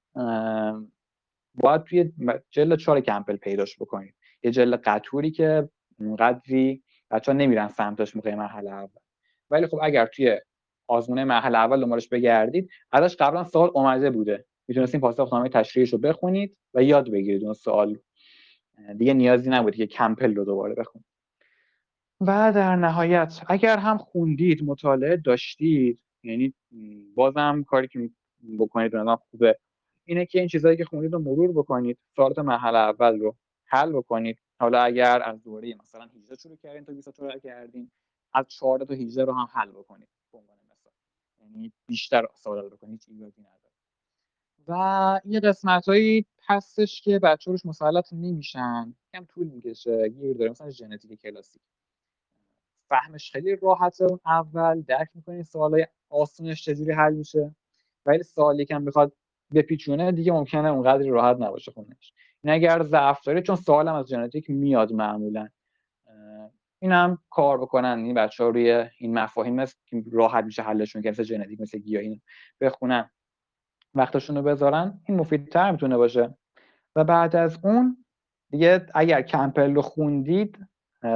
[1.55, 2.13] باید توی
[2.51, 8.35] جلد چهار کمپل پیداش بکنید یه جلد قطوری که اونقدری بچه ها نمیرن سمتش موقع
[8.35, 9.01] مرحله اول.
[9.51, 10.41] ولی خب اگر توی
[10.87, 14.45] آزمونه مرحله اول دنبالش بگردید ازش قبلا سوال اومده بوده.
[14.69, 17.99] می‌تونستین پاسخنامه تشریحش رو بخونید و یاد بگیرید اون سوال
[18.99, 21.07] دیگه نیازی نبود که کمپل رو دوباره بخونید.
[22.21, 26.55] و در نهایت اگر هم خوندید مطالعه داشتید یعنی
[27.15, 28.11] بازم کاری که
[28.59, 29.59] بکنید به خوبه
[30.05, 33.37] اینه که این چیزهایی که خوندید رو مرور بکنید سوالات مرحله اول رو
[33.67, 34.39] حل بکنید.
[34.61, 37.91] حالا اگر از دوره مثلا 18 شروع کردین تا 24 کردین
[38.35, 40.93] از 14 تا 18 رو هم حل بکنید به عنوان مثال.
[41.41, 43.61] یعنی بیشتر سوال بکنید هیچ ایرادی نداره.
[44.69, 48.95] و یه قسمت هایی هستش که بچه روش مسلط نمیشن.
[49.15, 51.63] کم طول می‌کشه گیر داره مثلا ژنتیک کلاسیک.
[52.89, 57.55] فهمش خیلی راحته اون اول درک می‌کنید سوالای آسونش چجوری حل میشه.
[58.07, 59.13] ولی سوالی که بخواد
[59.55, 62.13] بپیچونه دیگه ممکنه اونقدر راحت نباشه خونش.
[62.45, 65.49] این اگر ضعف داره چون سوالم از ژنتیک میاد معمولا.
[66.79, 71.11] اینم کار بکنن این بچه ها روی این مفاهیم هست که راحت میشه حلشون که
[71.11, 72.23] مثل ژنتیک مثل گیاهی
[72.61, 73.11] بخونن.
[73.95, 76.35] وقتشون رو بذارن این مفیدتر می‌تونه باشه.
[76.97, 78.05] و بعد از اون
[78.51, 80.67] دیگه اگر کمپل رو خوندید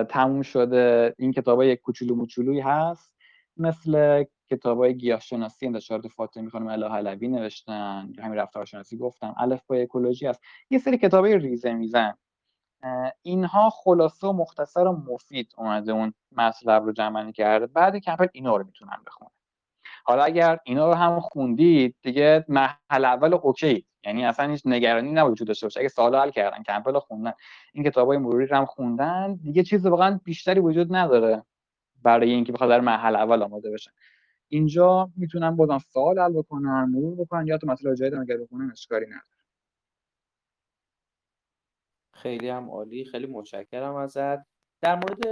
[0.08, 3.12] تموم شده این کتاب های کوچولو موچولوی هست
[3.56, 9.34] مثل کتاب های گیاهشناسی انتشارات فاطمی خانم اله علوی نوشتن همین رفتارشناسی گفتم.
[9.38, 12.14] الف با اکولوژی هست یه سری کتاب ریزه میزن.
[13.22, 17.66] اینها خلاصه و مختصر و مفید اومده اون مطلب رو جمع کرده.
[17.66, 19.30] بعد کمپل اینا رو می‌تونن بخونن
[20.04, 23.86] حالا اگر اینا رو هم خوندید دیگه مرحله اول okay.
[24.04, 25.80] یعنی اصلا هیچ نگرانی نباید وجود داشته باشه.
[25.80, 27.32] اگه سوال حل کردن کمپل رو خوندن.
[27.72, 29.34] این کتابای مروری رو هم خوندن.
[29.34, 31.44] دیگه چیز واقعا بیشتری وجود نداره
[32.02, 33.90] برای اینکه بخواد در محل اول آماده بشن
[34.50, 39.06] اینجا می‌تونن بازم سوال حل بکنن مرور بکنن یا تو مسئله جدید اگر بکنن اشکالی
[39.06, 39.24] نداره
[42.14, 44.38] خیلی هم عالی خیلی متشکرم ازت.
[44.82, 45.24] در مورد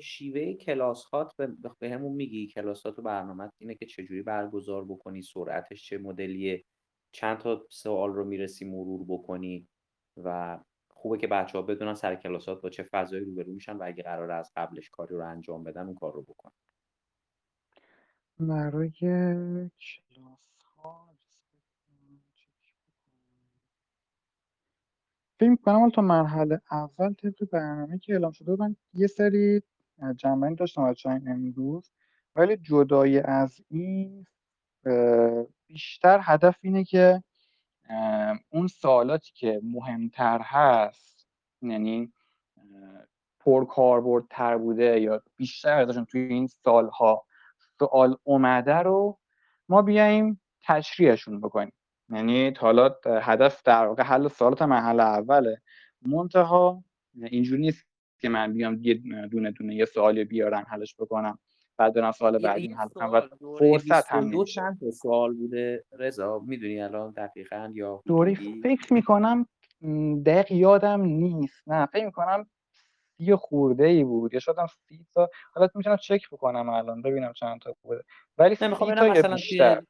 [0.00, 1.32] شیوه کلاس هات
[1.80, 6.64] به همون میگی کلاس هات و برنامه اینه که چجوری برگزار بکنی سرعتش چه مدلیه
[7.12, 9.68] چند تا سوال رو می‌رسی مرور بکنی
[10.24, 10.58] و
[10.90, 14.30] خوبه که بچه ها بدونن سر کلاسات با چه فضایی روبرو میشن و اگه قرار
[14.30, 16.50] از قبلش کاری رو انجام بدن اون کار رو بکن.
[18.40, 19.70] برای کلاس
[20.78, 21.08] ها
[25.40, 29.62] فکر تا مرحله اول طبق برنامه که اعلام شده من یه سری
[30.16, 31.90] جنبندی داشتم بچه امروز.
[32.36, 34.26] ولی جدای از این
[35.66, 37.22] بیشتر هدف اینه که
[38.50, 41.26] اون سوالاتی که مهمتر هست
[41.62, 42.12] یعنی
[44.30, 47.26] تر بوده یا بیشتر ازشون توی این سالها
[47.78, 49.18] سوال اومده رو
[49.68, 51.72] ما بیایم تشریحشون بکنیم.
[52.08, 55.60] یعنی حالا هدف در واقع حل سوالات محل اوله
[56.02, 56.84] منتها
[57.14, 57.86] اینجوری نیست
[58.18, 58.94] که من بیام یه
[59.30, 61.38] دونه دونه یه سوالی بیارم حلش بکنم
[61.78, 63.20] بعد برم سوال بعدی حل کنم و
[63.58, 69.46] فرصت هم دو چند سوال بوده؟ رضا می‌دونی الان دقیقا یا دوره فکر می‌کنم
[70.26, 71.68] دقیق یادم نیست.
[71.68, 72.46] نه فکر می‌کنم
[73.18, 74.56] سی خورده ای بود یا شاید
[74.88, 78.04] سی تا حالا می‌تونم چک بکنم الان ببینم چند تا بوده
[78.38, 79.82] ولی سی تا یا بیشتر.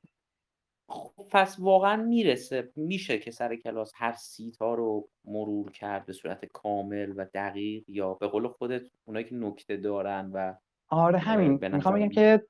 [0.88, 6.44] خب پس واقعا می‌رسه میشه که سر کلاس هر سیتا رو مرور کرد به صورت
[6.44, 10.54] کامل و دقیق یا به قول خودت اونایی که نکته دارن و
[10.88, 11.58] آره همین.
[11.72, 12.46] می‌خوام بگم که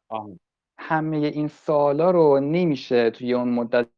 [0.79, 3.89] همه این سالا رو نمیشه توی اون مدت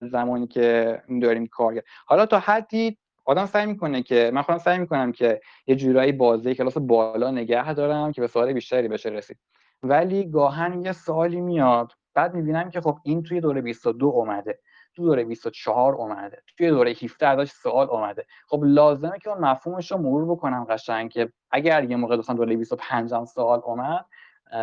[0.00, 1.84] زمانی که داریم کار کرد.
[2.06, 6.54] حالا تا حدی آدم سعی می‌کنه که من خودم سعی می‌کنم که یه جورایی بازه
[6.54, 9.38] کلاس بالا نگه دارم که به سوال بیشتری بشه رسید.
[9.82, 14.58] ولی گاهن یه سوالی میاد بعد می‌بینم که خب این توی دوره 22 اومده
[14.94, 18.26] تو دوره 24 اومده توی دوره 17 داشت سوال اومده.
[18.46, 22.56] خب لازمه که اون مفهومش رو مرور بکنم قشنگ که اگر یه موقع دوستان دوره
[22.56, 24.04] 25 هم سوال اومد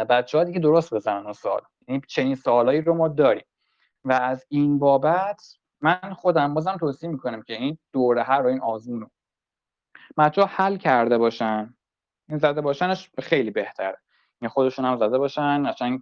[0.10, 1.62] بچه ها دیگه درست بزنن اون سوال.
[1.88, 3.45] یعنی چنین سوالایی رو ما داریم.
[4.06, 5.41] و از این بابت
[5.86, 9.10] من خودم بازم توصیه می‌کنم که این دوره هر رو این آزمون رو
[10.17, 11.76] بچه حل کرده باشن.
[12.30, 13.98] این زده باشنش خیلی بهتره
[14.41, 16.00] یعنی خودشون هم زده باشن قشنگ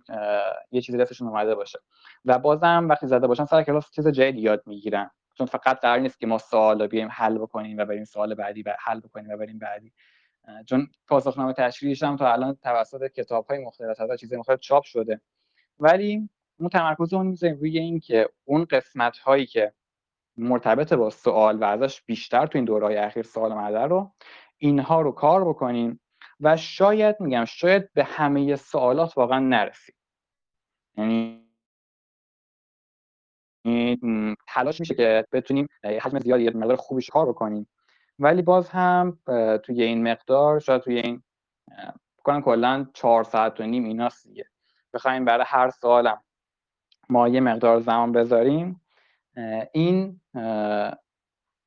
[0.72, 1.80] یه چیزی دستشون اومده باشه.
[2.26, 5.12] و بازم وقتی زده باشن سر کلاس چیز جدید یاد می‌گیرن.
[5.38, 8.76] چون فقط قرار نیست که ما سوال بیایم حل بکنیم و بریم سوال بعدی و
[8.80, 9.93] حل بکنیم و بریم بعدی.
[10.65, 15.22] چون پاسخنامه تشریحش هم تا الان توسط کتاب های مختلف تا چیز مختلف چاپ شده.
[15.80, 19.74] ولی اون تمرکز اون می‌ذاریم روی این که اون قسمت هایی که
[20.38, 24.13] مرتبط با سوال و ازش بیشتر تو این دورهای اخیر سوال مدر رو
[24.58, 26.00] اینها رو کار بکنیم
[26.39, 29.96] و شاید میگم شاید به همه سوالات واقعا نرسیم.
[30.98, 31.44] یعنی
[34.48, 37.70] تلاش میشه که بتونیم حجم زیادی مقدار خوبیش کار بکنیم.
[38.20, 39.20] ولی باز هم
[39.63, 41.24] توی این مقدار شاید توی این
[42.18, 44.46] بکنم کلا چهار ساعت و نیم ایناست دیگه.
[44.94, 46.24] بخوایم برای هر سوالم
[47.10, 48.82] ما یه مقدار زمان بذاریم.
[49.72, 50.22] این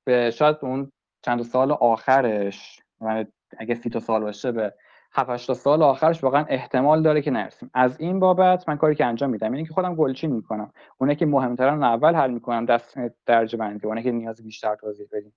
[0.05, 2.81] به شاید اون چند سال آخرش
[3.59, 4.75] اگه سی تا سال باشه به
[5.13, 7.71] 7 تا سال آخرش واقعا احتمال داره که نرسیم.
[7.75, 10.73] از این بابت من کاری که انجام میدم اینه که خودم گلچین می‌کنم.
[10.99, 15.35] اونه که مهمترن اول حل می‌کنم دست درجه بندی اونه که نیاز بیشتر توضیح بدیم.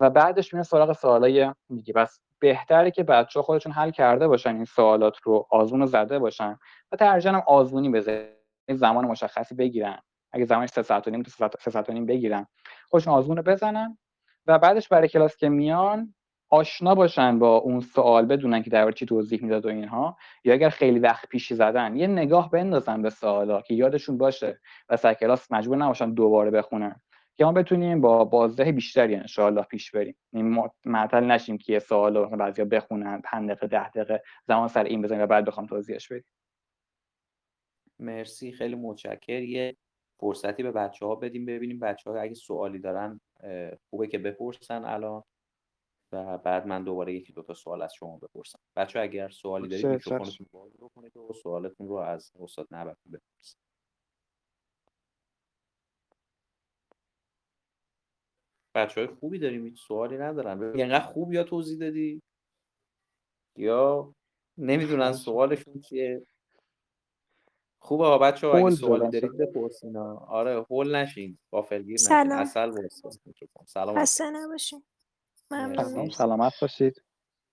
[0.00, 1.92] و بعدش میره سراغ سوالای دیگه.
[1.92, 6.58] بس بهتره که بچه خودشون حل کرده باشن این سوالات رو آزمون زده باشن.
[6.92, 8.28] و ترجیحاً هم آزمونی بذارن
[8.74, 9.98] زمان مشخصی بگیرن.
[10.32, 12.46] اگه زمانش سه ساعت و نیم تا سه ساعت و نیم بگیرن.
[12.88, 13.98] خودشون آزمون رو بزنن
[14.46, 16.14] و بعدش برای کلاس که میان
[16.50, 20.16] آشنا باشن با اون سوال بدونن که در چی توضیح می‌داد و اینها.
[20.44, 24.96] یا اگر خیلی وقت پیشی زدن یه نگاه بندازن به سوالا که یادشون باشه و
[24.96, 27.00] سر کلاس مجبور نباشن دوباره بخونن.
[27.36, 30.16] که ما بتونیم با بازده بیشتری ان پیش بریم.
[30.32, 35.02] این معطل نشیم که یه سوال بعضیا بخونن 5 دقیقه 10 دقیقه زمان سر این
[35.02, 36.24] بزنیم و بعد بخوام توضیحش بدیم.
[37.98, 39.76] مرسی خیلی متشکر یه
[40.20, 43.20] فرصتی به بچه ها بدیم ببینیم بچه ها اگه سوالی دارن
[43.90, 45.22] خوبه که بپرسن الان
[46.12, 48.58] و بعد من دوباره یکی دو تا سوال از شما بپرسم.
[48.76, 53.58] بچه اگر سوالی دارید میکروفونتون باز بکنید و سوالتون رو از استاد نبت بپرسید.
[58.74, 60.62] بچه های خوبی داریم هیچ سوالی ندارن.
[60.62, 62.22] اینقدر خوب یا توضیح دادی؟
[63.56, 64.14] یا
[64.58, 66.26] نمی‌دونن سوالشون چیه؟
[67.78, 69.96] خوبه ها بچه ها اگه سوالی دارید بپرسین.
[69.96, 71.38] آره هول نشین.
[71.52, 72.06] غافلگیر نشین.
[72.06, 72.38] سلام.
[72.38, 72.88] اصل
[73.66, 74.84] سلام خسته نباشین.
[75.50, 76.10] ممنون.
[76.10, 77.02] سلامت باشید.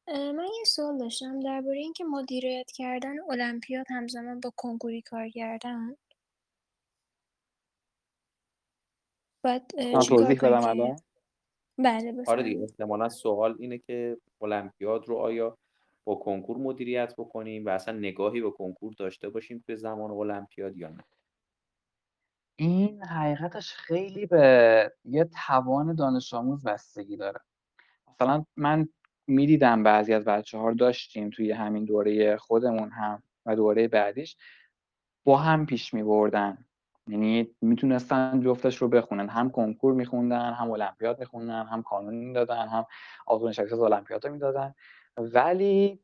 [0.08, 5.96] من یه سوال داشتم درباره اینکه مدیریت کردن المپیاد همزمان با کنکوری کار کردن.
[9.44, 9.72] بعد
[10.08, 10.96] توضیح بدم الان؟
[11.78, 15.58] بله آره دیگه احتمالا سوال اینه که المپیاد رو آیا
[16.06, 20.90] با کنکور مدیریت بکنیم و اصلا نگاهی به کنکور داشته باشیم توی زمان المپیاد یا
[20.90, 21.04] نه.
[22.56, 27.40] این حقیقتش خیلی به یه توان دانش آموز بستگی داره.
[28.10, 28.90] مثلا من
[29.28, 34.38] می‌دیدم بعضی از بچه ها داشتیم توی همین دوره خودمون هم و دوره بعدیش
[35.24, 36.66] با هم پیش می بردن
[37.08, 39.30] یعنی می‌تونستن جفتش رو بخونن.
[39.30, 42.86] هم کنکور میخوندن هم المپیاد میخوندن هم کانون می‌دادن هم
[43.26, 44.76] آزمون شخص از المپیاد می‌دادن.
[45.18, 46.00] ولی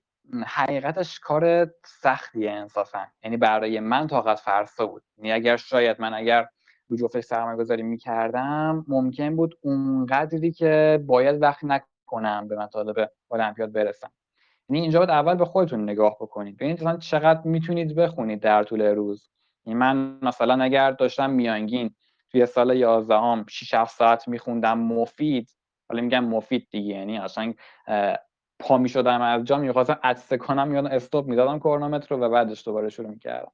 [0.46, 5.04] حقیقتش کار سختیه انصافا یعنی برای من طاقت فرسا بود.
[5.18, 6.48] یعنی اگر شاید من اگر
[6.88, 13.72] رو جفتش سرمایه گذاری می‌کردم ممکن بود اونقدری که باید وقت نکنم به مطالب المپیاد
[13.72, 14.12] برسم.
[14.70, 16.56] یعنی اینجا باید اول به خودتون نگاه بکنید.
[16.56, 19.30] ببینید مثلا چقدر می‌تونید بخونید در طول روز.
[19.66, 21.96] یعنی من مثلا اگر داشتم میانگین
[22.32, 25.50] توی سال 11 هم 6 7 ساعت میخوندم مفید
[25.90, 27.54] حالا میگم مفید دیگه یعنی اصلا
[28.62, 32.90] پا می‌شدم از جا می‌خواستم عدسه کنم یا استوب می‌دادم کرونومتر رو و بعدش دوباره
[32.90, 33.52] شروع می‌کردم.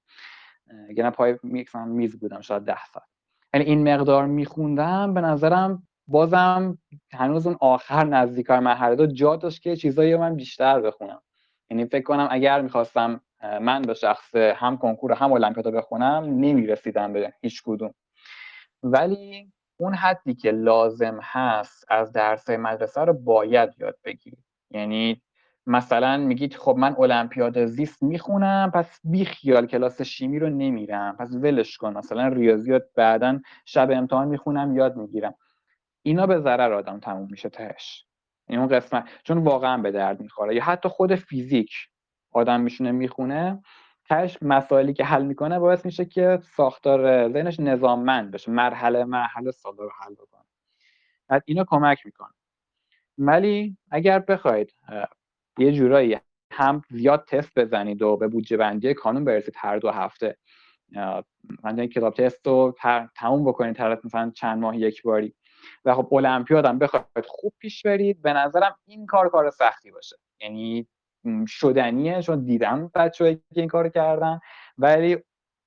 [0.95, 1.37] یعنی پای
[1.85, 3.07] میز بودم شاید 10 ساعت.
[3.53, 6.77] یعنی این مقدار میخوندم به نظرم بازم
[7.13, 11.21] هنوز اون آخر نزدیک های مرحله دو جا داشت که چیزایی من بیشتر بخونم.
[11.69, 13.21] یعنی فکر کنم اگر می‌خواستم
[13.61, 17.93] من به شخص هم کنکور هم المپیاد بخونم نمی‌رسیدم به هیچ کدوم.
[18.83, 25.21] ولی اون حدی که لازم هست از درس مدرسه رو باید یاد بگیرید یعنی
[25.65, 31.15] مثلا میگید خب من المپیاد زیست می‌خونم پس بی خیال کلاس شیمی رو نمیرم.
[31.19, 31.97] پس ولش کن.
[31.97, 35.33] مثلا ریاضیات بعدا شب امتحان می‌خونم یاد می‌گیرم.
[36.03, 38.05] اینا به ضرر آدم تموم میشه تهش.
[38.49, 39.09] این اون قسمت.
[39.23, 40.55] چون واقعا به درد می‌خوره.
[40.55, 41.71] یا حتی خود فیزیک
[42.31, 43.61] آدم میشونه می‌خونه.
[44.09, 48.51] تهش مسائلی که حل می‌کنه باعث میشه که ساختار ذهنش نظاممند بشه.
[48.51, 50.45] مرحله مرحله ساده رو حل بکنه.
[51.29, 52.29] بعد اینا کمک می‌کنه.
[53.17, 54.73] ولی اگر بخواید
[55.57, 56.17] یه جورایی
[56.51, 60.37] هم زیاد تست بزنید و به بودجه بندی کانون برسید هر دو هفته
[61.63, 62.75] من کتاب تست رو
[63.15, 65.35] تموم بکنید طرف مثلا چند ماه یک باری.
[65.85, 70.15] و خب المپیاد هم بخواید خوب پیش برید به نظرم این کار کار سختی باشه.
[70.41, 70.87] یعنی
[71.47, 74.39] شدنیه چون دیدم بچه که این کار کردن
[74.77, 75.17] ولی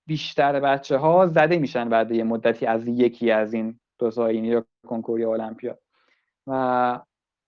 [0.06, 4.64] بیشتر بچه ها زده میشن بعد یه مدتی از یکی از این دو ساینی یا
[4.86, 5.78] کنکوری المپیاد.
[6.46, 7.00] و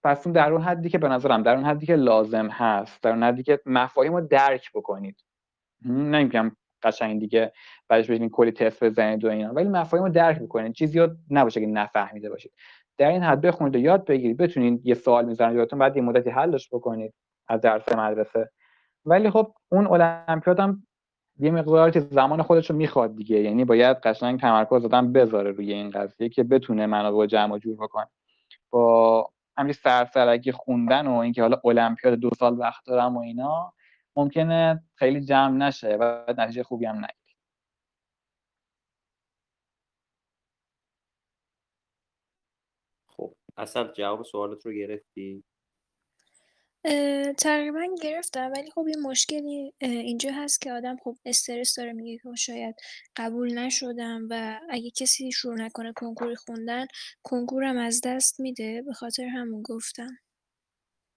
[0.04, 3.22] اون در اون حدی که به نظرم در اون حدی که لازم هست در اون
[3.22, 5.16] حدی که مفاهیم رو درک بکنید.
[5.84, 7.52] نمیگم قشنگ دیگه
[7.88, 10.72] بعدش بشین کلی تست بزنید و اینا ولی مفاهیم رو درک بکنید.
[10.72, 12.52] چیزی رو نباشه که نفهمیده باشید.
[12.98, 14.36] در این حد بخونید و یاد بگیرید.
[14.36, 17.14] بتونید یه سوال می‌زنید یادتون بعد یه مدتی حلش بکنید
[17.48, 18.50] از درس مدرسه.
[19.04, 20.86] ولی خب اون المپیاد هم
[21.38, 23.40] یه مقدار زمان خودش رو می‌خواد دیگه.
[23.40, 28.06] یعنی باید قشنگ تمرکز دادن بذاره روی این قضیه که بتونه منابع جمع جور بکنه.
[28.70, 33.74] با همین سرسرگی خوندن و اینکه حالا المپیاد دو سال وقت دارم و اینا
[34.16, 37.36] ممکنه خیلی جمع نشه و نتیجه خوبی هم نگیرید
[43.06, 45.44] خب اصلا جواب سوالت رو گرفتی؟
[47.38, 52.34] تقریبا گرفتم ولی خب یه مشکلی اینجا هست که آدم خب استرس داره میگه که
[52.34, 52.76] شاید
[53.16, 56.86] قبول نشدم و اگه کسی شروع نکنه کنکوری خوندن
[57.22, 60.18] کنکورم از دست میده به خاطر همون گفتم.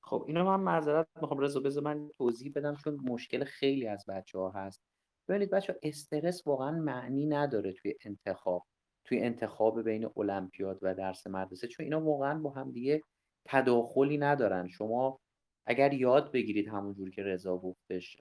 [0.01, 4.39] خب اینو من معذرت می‌خوام رضا بذار من توضیح بدم چون مشکل خیلی از بچه
[4.39, 4.81] ها هست.
[5.27, 8.65] ببینید بچه استرس واقعا معنی نداره توی انتخاب
[9.05, 13.01] توی انتخاب بین المپیاد و درس مدرسه چون اینا واقعا با هم دیگه
[13.45, 14.67] تداخلی ندارن.
[14.67, 15.19] شما
[15.65, 18.17] اگر یاد بگیرید همونجور که رضا گفتش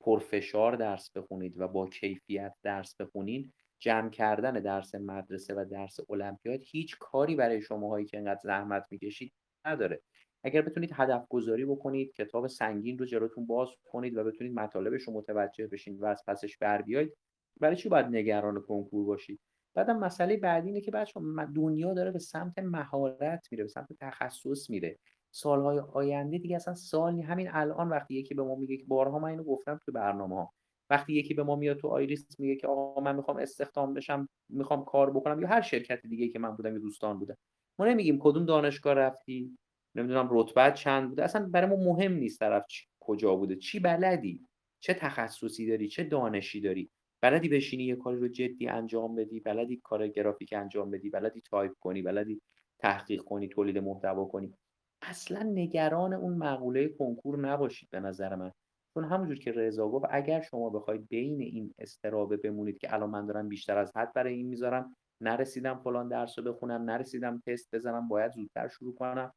[0.00, 6.60] پرفشار درس بخونید و با کیفیت درس بخونید جمع کردن درس مدرسه و درس المپیاد
[6.62, 9.32] هیچ کاری برای شماهایی که انقدر زحمت می‌کشید
[9.66, 10.02] نداره.
[10.44, 15.12] اگر بتونید هدف گذاری بکنید کتاب سنگین رو جلوتون باز کنید و بتونید مطالبش رو
[15.12, 17.16] متوجه بشین و از پسش بر بیاید
[17.60, 19.40] برای چی باید نگران کنکور باشید؟
[19.74, 21.20] بعدم مسئله بعدی اینه که بچه
[21.54, 24.98] دنیا داره به سمت مهارت میره به سمت تخصص میره.
[25.34, 29.28] سالهای آینده دیگه اصلا سال همین الان وقتی یکی به ما میگه که بارها من
[29.28, 30.52] اینو گفتم تو برنامه ها
[30.90, 34.84] وقتی یکی به ما میاد تو آیریس میگه که آقا من می‌خوام استخدام بشم می‌خوام
[34.84, 37.36] کار بکنم یا هر شرکت دیگه که من بودم یا دوستان بودم
[37.78, 39.56] ما نمیگیم کدوم دانشگاه رفتی
[39.94, 42.66] نمی‌دونم رتبه چند بوده اصلا برای ما مهم نیست طرف
[43.00, 44.46] کجا بوده چی بلدی
[44.80, 46.90] چه تخصصی داری چه دانشی داری.
[47.22, 51.72] بلدی بشینی یه کاری رو جدی انجام بدی بلدی کار گرافیک انجام بدی بلدی تایپ
[51.80, 52.40] کنی بلدی
[52.78, 54.54] تحقیق کنی تولید محتوا کنی.
[55.02, 58.52] اصلا نگران اون مقوله کنکور نباشید به نظر من.
[58.94, 63.26] چون همونجور که رضا گفت اگر شما بخواید بین این استرابه بمونید که الان من
[63.26, 68.08] دارم بیشتر از حد برای این می‌ذارم نرسیدم فلان درس رو بخونم نرسیدم تست بزنم
[68.08, 69.32] باید زودتر شروع کنم.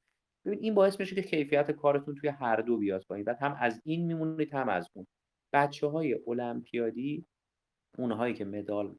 [0.45, 3.25] ببین این باعث میشه که کیفیت کارتون توی هر دو بیاد پایین.
[3.25, 5.07] بعد هم از این میمونید هم از اون.
[5.53, 7.25] بچه های المپیادی
[7.97, 8.95] اونهایی که مدال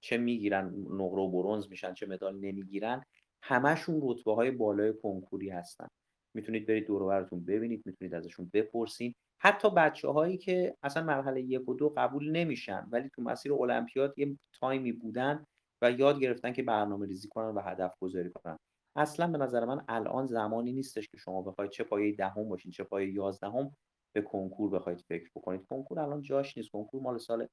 [0.00, 3.04] چه می‌گیرن نقره و برونز میشن چه مدال نمی‌گیرن
[3.42, 5.88] همشون رتبه های بالای کنکوری هستن.
[6.34, 9.14] می‌تونید برید دور ببینید می‌تونید ازشون بپرسین.
[9.42, 14.18] حتی بچه هایی که اصلا مرحله یک و دو قبول نمیشن ولی تو مسیر المپیاد
[14.18, 15.44] یه تایمی بودن
[15.82, 18.58] و یاد گرفتن که برنامه ریزی کنن و هدف گذاری کنن.
[18.96, 22.84] اصلا به نظر من الان زمانی نیستش که شما بخواید چه پایه دهم باشین چه
[22.84, 23.76] پایه یازدهم
[24.14, 25.66] به کنکور بخواید فکر بکنید.
[25.66, 26.70] کنکور الان جاش نیست.
[26.70, 27.46] کنکور مال سال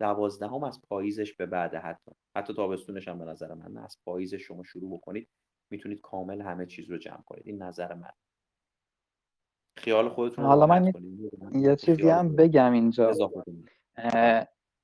[0.00, 2.12] دوازدهم از پاییزش به بعد حتی.
[2.36, 5.28] حتی تابستونش هم به نظر من از پاییزش شما شروع بکنید
[5.70, 7.42] می‌تونید کامل همه چیز رو جمع کنید.
[7.46, 8.10] این نظر من.
[9.76, 10.92] خیال خودتون حالا من
[11.52, 13.12] یه چیزی هم بگم اینجا.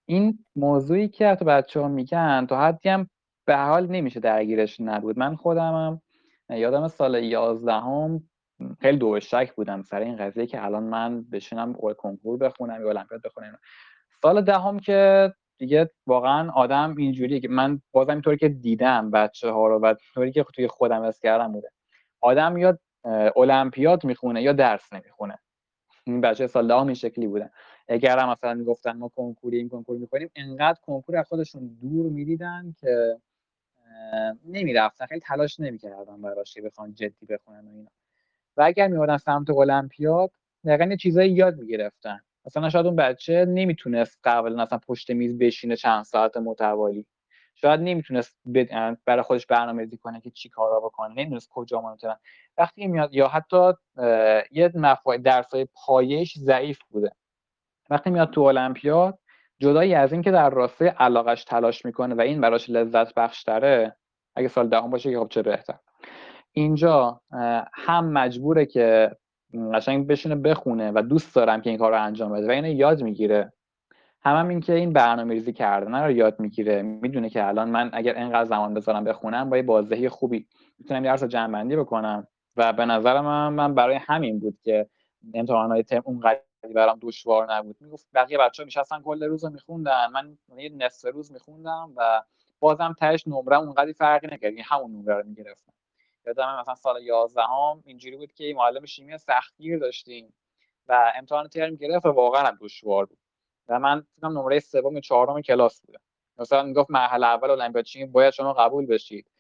[0.07, 3.11] این موضوعی که حتی بچه ها میگن تا حدی هم
[3.45, 5.19] به حال نمیشه درگیرش نبود.
[5.19, 6.03] من خودمم
[6.49, 8.31] یادم سال یازدهم
[8.81, 13.23] خیلی دو شک بودم سر این قضیه که الان من بشینم کنکور بخونم یا المپیاد
[13.23, 13.59] بخونم.
[14.23, 19.66] سال دهم که دیگه واقعا آدم اینجوریه که من بازم اینطوری که دیدم بچه ها
[19.66, 21.71] رو و طوری که توی خودم از کردم بوده.
[22.21, 22.79] آدم یا
[23.37, 25.39] المپیاد می‌خونه یا درس نمی‌خونه.
[26.05, 27.51] این بچه سال دهم این شکلی بودن
[27.89, 32.75] اگر هم مثلا می‌گفتن ما کنکوری این کنکور می‌کنیم انقدر کنکور از خودشون دور می‌دیدن
[32.81, 33.18] که
[34.45, 35.07] نمی‌رفتن.
[35.07, 37.91] خیلی تلاش نمی‌کردن براش که بخوان جدی بخونن و اینا.
[38.57, 40.31] و اگر میوردن سمت المپیاد
[40.66, 42.21] دقیقا یه چیزایی یاد می‌گرفتن.
[42.47, 47.07] مثلا شاید اون بچه نمی‌تونست قبل اصلا پشت میز بشینه چند ساعت متوالی.
[47.55, 48.36] شاید نمی‌تونست
[49.05, 51.14] برای خودش برنامه ریزی کنه که چی کارا بکنه.
[51.14, 52.16] نمی‌دونست کجا مانیتورن
[52.59, 53.72] وقتی میاد یا حتی
[54.51, 57.12] یه مفاهیم درسای پایش ضعیف بوده.
[57.91, 59.18] وقتی میاد تو المپیاد
[59.59, 63.97] جدایی از اینکه در راسته علاقش تلاش می‌کنه و این براش لذت بخش تره
[64.36, 65.78] اگه سال دهم باشه که خب چه بهتر.
[66.53, 67.20] اینجا
[67.74, 69.16] هم مجبوره که
[69.74, 72.48] قشنگ بشینه بخونه و دوست دارم که این کار رو انجام بده.
[72.48, 73.53] و اینو یاد می‌گیره.
[74.22, 76.82] هم, هم این که این برنامه ریزی کردن رو یاد می‌گیره.
[76.82, 80.46] می‌دونه که الان من اگر اینقدر زمان بذارم بخونم با یه بازدهی خوبی
[80.78, 82.26] می‌تونم درس جمع بکنم.
[82.57, 84.86] و به نظر من من برای همین بود که
[85.34, 86.40] امتحانات ترم اونقدر
[86.74, 87.76] برام دشوار نبود.
[87.80, 90.07] می‌گفت بقیه بچه ها میشستن کل روز رو میخوندن.
[90.12, 92.22] من یه نصف روز میخوندم و
[92.61, 94.42] بازم تهش نمره اونقدری فرقی نکرد.
[94.44, 95.72] یعنی همون نمره رو می‌گرفتم.
[96.27, 100.33] یادم مثلا سال 11 هم اینجوری بود که معلم شیمی سختگیر داشتیم
[100.89, 103.18] و امتحان ترم گرفت و واقعا هم دشوار بود.
[103.68, 106.01] و من فکرم نمره سوم چهارم کلاس بودم.
[106.39, 109.31] مثلا می‌گفت مرحله اول المپیاد شیمی باید شما قبول بشید.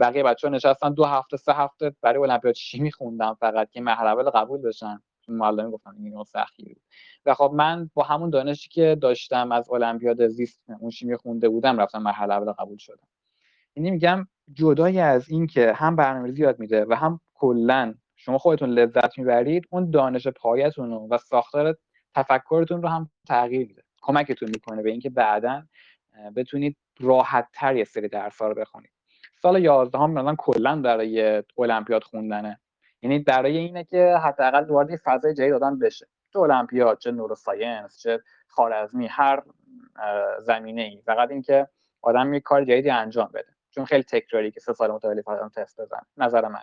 [0.00, 4.08] بقیه بچه ها نشستن دو هفته سه هفته برای المپیاد شیمی خوندم فقط که مرحله
[4.08, 6.82] اول قبول بشن معلم گفتم این سختگیر بود.
[7.26, 11.80] و خب من با همون دانشی که داشتم از المپیاد زیست اون شیمی خونده بودم
[11.80, 13.08] رفتم مرحله اول قبول شدم.
[13.76, 18.70] یعنی میگم جدای از این که هم برنامه‌ریزی یاد میده و هم کلا شما خودتون
[18.70, 21.76] لذت می‌برید اون دانش پایتون و ساختار
[22.14, 23.82] تفکرتون رو هم تغییر میده.
[24.02, 25.62] کمکتون می‌کنه به اینکه بعدا
[26.36, 28.90] بتونید راحت تر یه سری درس رو بخونید.
[29.42, 32.60] سال 11 هم مثلا کلا برای المپیاد خوندنه.
[33.02, 36.06] یعنی برای اینه که حداقل وارد فضای جدید آدم بشه.
[36.32, 39.42] چه المپیاد چه نوروساینس چه خارزمی هر
[40.38, 41.68] زمینه ای فقط اینکه
[42.02, 43.55] آدم یه کار جدیدی انجام بده.
[43.76, 46.62] چون خیلی تکراری که سه سال متوالی فقط تست بزن نظر من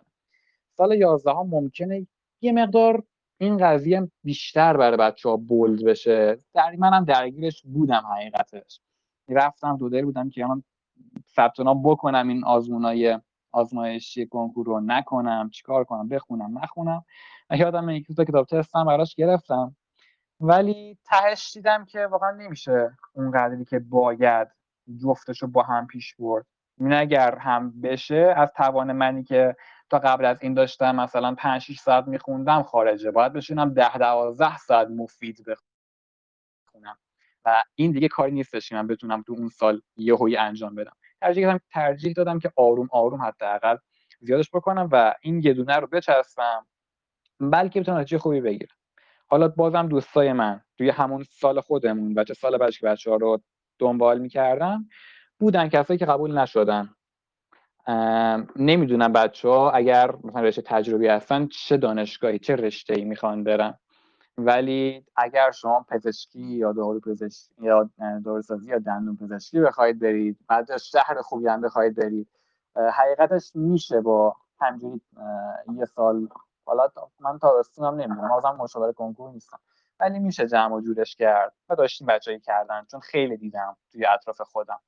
[0.78, 2.08] سال 11 ها ممکنه
[2.42, 3.04] یه مقدار
[3.38, 6.38] این قضیه بیشتر برای بچه ها بولد بشه.
[6.54, 8.82] در منم درگیرش بودم حقیقتش.
[9.30, 10.64] رفتم دو بودم که من
[11.36, 11.54] ثبت
[11.84, 13.20] بکنم این آزمونای
[13.52, 17.06] آزمایشی کنکور رو نکنم چیکار کنم بخونم نخونم.
[17.52, 19.76] یادم یک تا کتاب تستم براش گرفتم.
[20.40, 24.48] ولی تهش دیدم که واقعا نمیشه اون قدری که باید
[25.04, 26.46] جفتش رو با هم پیش برد.
[26.80, 29.56] این اگر هم بشه از توان منی که
[29.90, 33.12] تا قبل از این داشتم مثلا 5 6 ساعت میخوندم خارجه.
[33.12, 36.98] باید بشینم 10 12 ساعت مفید بخونم.
[37.46, 40.96] و این دیگه کاری نیستش که من بتونم تو اون سال یهویی انجام بدم.
[41.22, 43.78] ترجیح دادم ترجیح دادم که آروم آروم حداقل
[44.20, 46.66] زیادش بکنم و این یه دونه رو بچسبم.
[47.40, 48.76] بلکه بتونم نتیجه خوبی بگیرم.
[49.28, 53.42] حالا بازم دوستای من توی همون سال خودمون بچه سال بعدش که بچه ها رو
[53.80, 54.90] دنبال می‌کردم
[55.44, 56.90] بودن کسایی که قبول نشدن.
[58.56, 63.80] نمی‌دونم بچه ها اگر مثلا رشته تجربی هستن چه دانشگاهی چه رشته ای می‌خوان برن.
[64.38, 67.90] ولی اگر شما پزشکی یا دارو پزشکی یا
[68.26, 72.28] داروسازی یا دندون پزشکی بخواید برید بعد شهر خوبی هم بخواید برید
[72.94, 75.02] حقیقتش میشه با همجوری
[75.76, 76.28] یه سال
[76.66, 76.88] حالا
[77.20, 79.60] من تا هم نمی‌دونم بازم مشاور کنکور نیستم.
[80.00, 84.42] ولی میشه جمع و جورش کرد و داشتیم بچه‌ای کردن چون خیلی دیدم توی اطراف
[84.42, 84.80] خودم.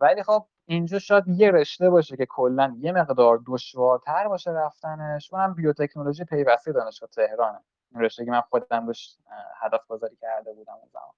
[0.00, 5.32] ولی خب اینجا شاید یه رشته باشه که کلا یه مقدار دشوارتر باشه رفتنش.
[5.32, 7.60] اونم بیوتکنولوژی پیوسته دانشگاه تهرانه.
[7.96, 9.16] رشته که من خودم روش
[9.60, 11.14] هدف گذاری کرده بودم اون زمان.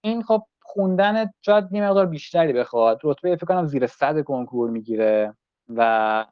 [0.00, 3.00] این خب خوندن شاید یه مقدار بیشتری بخواد.
[3.04, 5.34] رتبه فکر کنم زیر صد کنکور می‌گیره
[5.68, 6.26] و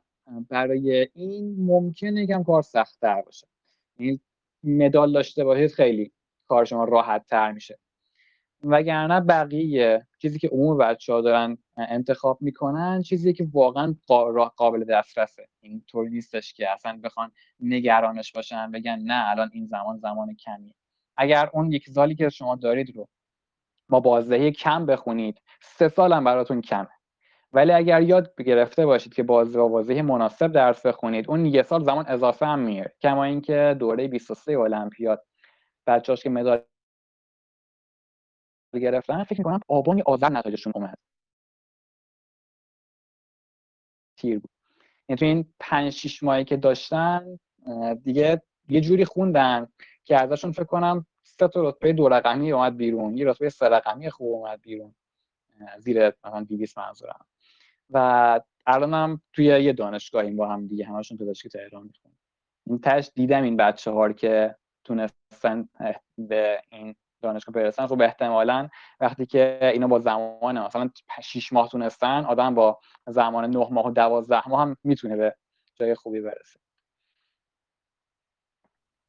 [0.50, 3.46] برای این ممکنه یکم کار سختتر باشه.
[3.98, 4.20] یعنی
[4.62, 6.12] مدال داشته باشید خیلی
[6.48, 7.78] کار شما راحت تر میشه.
[8.64, 13.94] وگرنه بقیه چیزی که عموم بچه ها دارن انتخاب می‌کنن چیزی که واقعا
[14.56, 15.48] قابل دسترسه.
[15.60, 20.74] اینطور نیستش که اصلا بخوان نگرانش باشن بگن نه الان این زمان زمان کمیه.
[21.16, 23.08] اگر اون یک سالی که شما دارید رو
[23.88, 26.88] با بازدهی کم بخونید سه سال هم براتون کمه.
[27.52, 31.84] ولی اگر یاد گرفته باشید که باز با بازدهی مناسب درس بخونید اون یه سال
[31.84, 35.24] زمان اضافه هم میاره کما اینکه دوره 23 المپیاد
[35.86, 36.62] بچه‌هاش که مدال
[38.74, 39.24] گرفتن.
[39.24, 40.98] فکر می‌کنم آبان آذر نتایجشون اومد.
[44.16, 44.50] تیر بود.
[45.08, 47.38] یعنی تو این 5 6 ماهی که داشتن
[48.04, 49.68] دیگه یه جوری خوندن
[50.04, 53.16] که ازشون فکر کنم سه تا رتبه دو رقمی اومد بیرون.
[53.16, 54.94] یه رتبه سه رقمی خوب اومد بیرون
[55.78, 57.26] زیر مثلا 200 منظورم.
[57.90, 62.14] و الانم توی یه دانشگاهیم با هم دیگه همشون پزشکی تهران می‌خونن.
[62.66, 65.68] این تش دیدم این بچه ها که تونستن
[66.18, 68.68] به این دانشگاه برسن خب احتمالا
[69.00, 70.90] وقتی که اینا با زمان مثلا
[71.22, 75.36] 6 ماه تونستن آدم با زمان 9 ماه و 12 ماه هم می‌تونه به
[75.74, 76.60] جای خوبی برسه.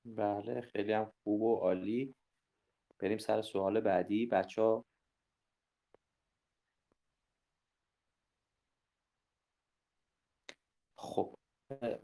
[0.05, 2.15] بله خیلی هم خوب و عالی.
[2.99, 4.25] بریم سر سوال بعدی.
[4.25, 4.85] بچه ها
[10.97, 11.38] خب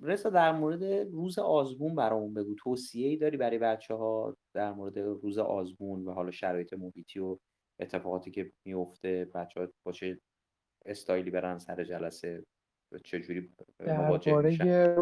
[0.01, 2.55] رسا در مورد روز آزمون برامون بگو.
[2.55, 7.38] توصیه ای داری برای بچه ها در مورد روز آزمون و حالا شرایط محیطی و
[7.80, 10.20] اتفاقاتی که میفته بچه ها با چه
[10.86, 12.45] استایلی برن سر جلسه؟
[13.03, 13.49] چجوری
[13.88, 14.95] مواجه میشن؟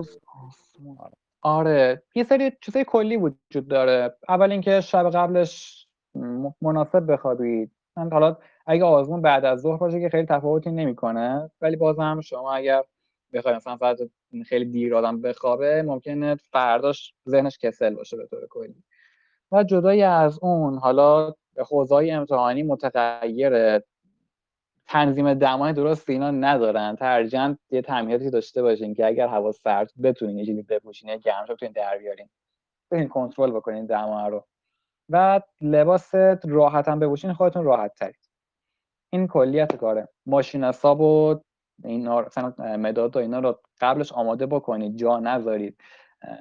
[1.00, 1.14] آره.
[1.42, 2.04] آره.
[2.16, 4.18] یه سری چیزای کلی وجود داره.
[4.30, 5.88] اول اینکه شب قبلش
[6.62, 11.76] مناسب بخوابید من حالا اگه آزمون بعد از ظهر باشه که خیلی تفاوتی نمی‌کنه ولی
[11.76, 12.84] بازم شما اگر
[13.34, 13.98] بخواید مثلا فقط
[14.44, 18.84] خیلی دیر آدم بخوابه ممکنه فرداش ذهنش کسل باشه به طور کلی.
[19.52, 21.34] و جدای از اون حالا
[21.70, 23.80] حوزه امتحانی متغیر
[24.88, 26.96] تنظیم دمای درست اینا ندارن.
[26.96, 31.52] ترجیحاً یه تعمیراتی داشته باشین که اگر هوا سرد بتونین یه چیزی بپوشین یه گرمش
[31.52, 32.30] بتونین در بیارین.
[32.92, 34.46] بتونین کنترل بکنین دما رو.
[35.10, 38.30] و لباس راحت هم بپوشین خودتون راحت ترید
[39.10, 40.08] این کلیت کاره.
[40.26, 41.40] ماشین حساب و
[41.84, 45.78] اینا مثلا مداد و اینا رو قبلش آماده بکنید جا نذارید.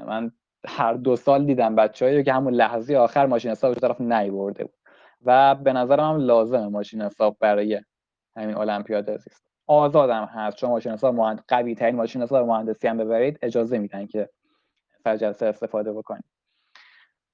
[0.07, 0.33] من
[0.66, 4.74] هر دو سال دیدم بچه‌ای که همون لحظه آخر ماشین حساب طرف نیورده بود.
[5.24, 7.80] و به نظرم هم لازمه ماشین حساب برای
[8.37, 10.57] همین المپیاد زیست آزادم هست.
[10.57, 11.45] چون ماشین حساب مهند...
[11.49, 14.28] قوی ترین ماشین حساب مهندسی هم ببرید اجازه میدن که
[15.05, 16.24] سر جلسه استفاده بکنید.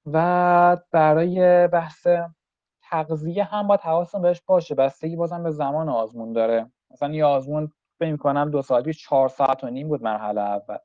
[0.05, 2.07] و برای بحث
[2.81, 4.75] تغذیه هم باید حواستون بهش باشه.
[4.75, 6.71] بستگی بازم به زمان آزمون داره.
[6.91, 10.77] مثلا یه آزمون فکر کنم دو ساعت چهار ساعت و نیم بود مرحله اول.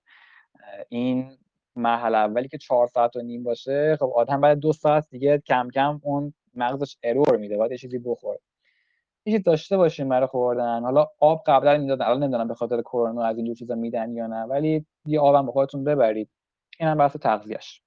[0.88, 1.38] این
[1.76, 5.68] مرحله اولی که چهار ساعت و نیم باشه خب آدم بعد دو ساعت دیگه کم
[5.74, 8.40] کم اون مغزش ارور میده باید یه چیزی بخوره.
[9.26, 10.82] یه داشته باشیم برای خوردن.
[10.82, 14.42] حالا آب قبلا می‌دادن الان نمی‌دونم به خاطر کرونا از اینجور چیزا میدن یا نه
[14.42, 16.30] ولی یه آبم به خودتون ببرید.
[16.80, 17.82] این هم بحث تغذیهش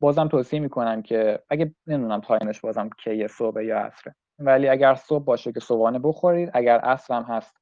[0.00, 4.94] بازم توصیه می‌کنم که اگه نمی‌دونم time ش بازم کی صبح یا عصره ولی اگر
[4.94, 7.56] صبح باشه که صبحانه بخورید اگر عصر هم هست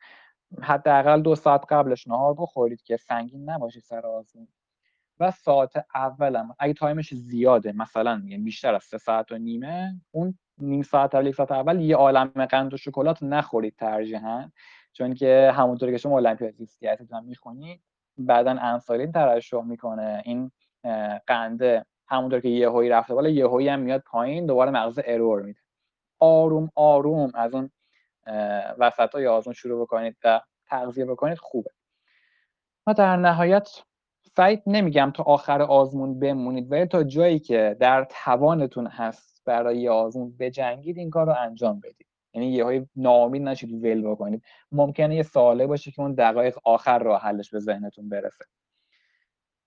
[0.63, 4.49] حداقل دو ساعت قبلش نهار بخورید که سنگین نباشید سر آزمون.
[5.21, 10.39] و ساعت اولم اگه time ش زیاده مثلا بیشتر از سه ساعت و نیمه اون
[10.59, 14.51] نیم ساعت اول ساعت اول یه عالم قند و شکلات نخورید ترجیحاً.
[14.93, 17.83] چون که همونطوری که شما المپیاد زیستیتتون می‌خونید
[18.19, 20.23] بعدا انسولین ترشح می‌کنه.
[20.25, 20.51] این
[21.27, 25.61] قنده همونطور که یهویی رفته بالا یهویی هم میاد پایین دوباره مغز ارور میده.
[26.19, 27.71] آروم آروم از اون
[28.79, 31.71] وسط های آزمون شروع بکنید و تغذیه بکنید خوبه.
[32.87, 33.69] و در نهایت
[34.37, 40.37] سعید نمیگم تا آخر آزمون بمونید ولی تا جایی که در توانتون هست برای آزمون
[40.39, 42.07] بجنگید این کار رو انجام بدید.
[42.35, 44.43] یعنی یه های ناامید نشید ول بکنید.
[44.73, 48.45] ممکنه یه ساله باشه که اون دقایق آخر راه حلش به ذهنتون برسه.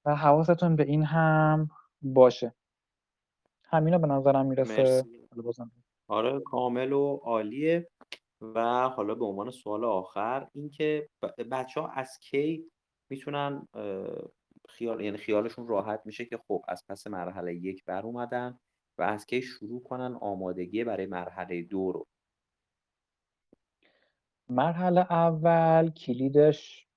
[0.05, 1.69] و حواستون به این هم
[2.01, 2.53] باشه.
[3.63, 5.05] همینا به نظرم می‌رسه.
[6.09, 7.87] آره کامل و عالیه.
[8.41, 11.09] و حالا به عنوان سوال آخر اینکه
[11.51, 12.65] بچه ها از کی
[13.09, 13.67] می‌تونن
[14.69, 18.59] خیال یعنی خیالشون راحت میشه که خب از پس مرحله یک بر اومدن
[18.97, 22.07] و از کی شروع کنن آمادگی برای مرحله دو رو؟
[24.49, 26.87] مرحله اول کلیدش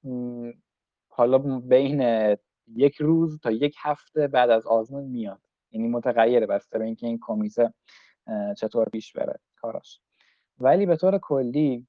[1.09, 2.37] حالا بین
[2.75, 5.41] یک روز تا یک هفته بعد از آزمون میاد.
[5.71, 6.47] یعنی متغیره.
[6.47, 7.75] بسته به اینکه این کمیته
[8.57, 10.01] چطور پیش بره کاراش.
[10.59, 11.87] ولی به طور کلی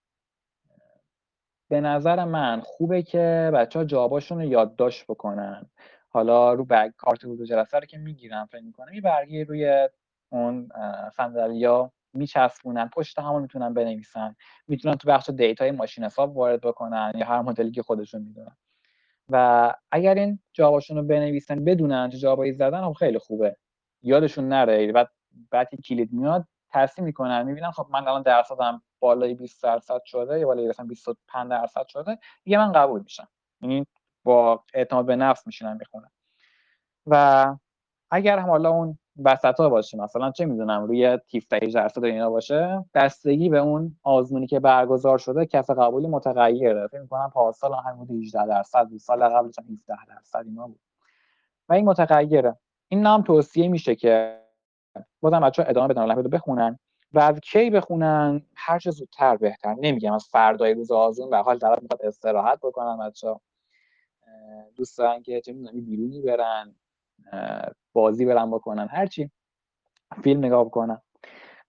[1.69, 5.69] به نظر من خوبه که بچه ها جواباشون رو یادداشت بکنن.
[6.09, 6.65] حالا رو
[6.97, 9.89] کارت حضور جلسه رو که می‌گیرن فکر می‌کنم یه برگی روی
[10.29, 10.69] اون
[11.13, 14.35] صندلیا میچسبونن پشت همون می‌تونن بنویسن.
[14.67, 18.57] می‌تونن تو بخش دیتای ماشین حساب وارد بکنن یا هر مدلی که خودشون می‌دونن.
[19.29, 23.55] و اگر این جوابشون رو بنویسن بدونن چه جوابایی زدن خب خیلی خوبه.
[24.01, 24.91] یادشون نره.
[24.91, 25.09] بعد
[25.51, 30.47] بعد کلید میاد تصمیم می‌کنن می‌بینن خب من الان درصدم بالای 20 درصد شده یا
[30.47, 33.27] بالای مثلا 25 درصد شده دیگه من قبول میشم.
[33.61, 33.87] یعنی
[34.23, 36.11] با اعتماد به نفس میشینن می‌خونن
[37.07, 37.55] و
[38.11, 41.05] اگر هم حالا اون وسط ها باشه مثلا چه می‌دونم روی
[41.35, 46.87] 17 درصد اینا باشه بستگی به اون آزمونی که برگزار شده کف قبولی متغیره.
[46.87, 48.99] فکر می‌کنم پارسال هم حدود 18 درصد بود.
[48.99, 50.79] سال قبلش هم 17 درصد اینا بود.
[51.69, 52.57] و این متغیره.
[52.87, 54.42] این نام توصیه میشه که
[55.21, 56.79] بازم بچه ادامه بدن رو بخونن.
[57.13, 59.75] و از کی بخونن؟ هر چه زودتر بهتر.
[59.79, 63.35] نمیگم از فردای روز آزمون به حال طرف می‌خواد استراحت بکنن بچه
[64.75, 66.75] دوست دارن که چه می‌دونم بیرونی برن
[67.93, 69.31] بازی برن بکنن هرچی
[70.23, 71.01] فیلم نگاه بکنن.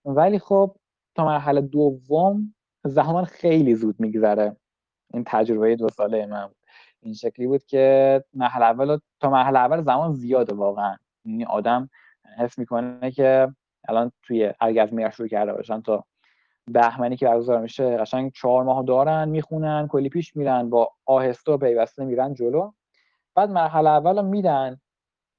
[0.04, 0.76] ولی خب
[1.14, 2.54] تا مرحله دوم
[2.84, 4.56] زمان خیلی زود میگذره.
[5.12, 6.50] این تجربه دو ساله من
[7.00, 10.96] این شکلی بود که مرحله اول تا مرحله اول زمان زیاده واقعا.
[11.24, 11.90] یعنی آدم
[12.38, 13.54] حس می‌کنه که
[13.88, 16.04] الان توی اگه از میار شروع کرده باشن تا
[16.66, 21.56] بهمنی که برگزار میشه قشنگ چهار ماه دارن می‌خونن کلی پیش میرن با آهسته و
[21.56, 22.72] پیوسته میرن جلو.
[23.34, 24.80] بعد مرحله اول میدن.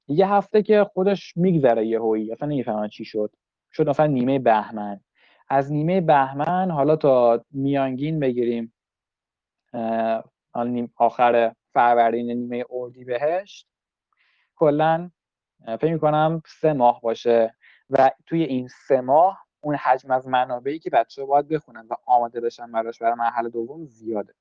[0.08, 3.30] یه هفته که خودش میگذره یه هویی اصلا نمی‌فهمن چی شد.
[3.72, 5.00] شد مثلا نیمه بهمن.
[5.48, 8.72] از نیمه بهمن حالا تا میانگین بگیریم
[10.96, 13.68] آخر فروردین نیمه اردی بهشت
[14.56, 15.10] کلا
[15.64, 17.54] فکر می‌کنم سه ماه باشه
[17.90, 22.40] و توی این سه ماه اون حجم از منابعی که بچه باید بخونن و آماده
[22.40, 24.34] بشن براش برای مرحله دوم زیاده.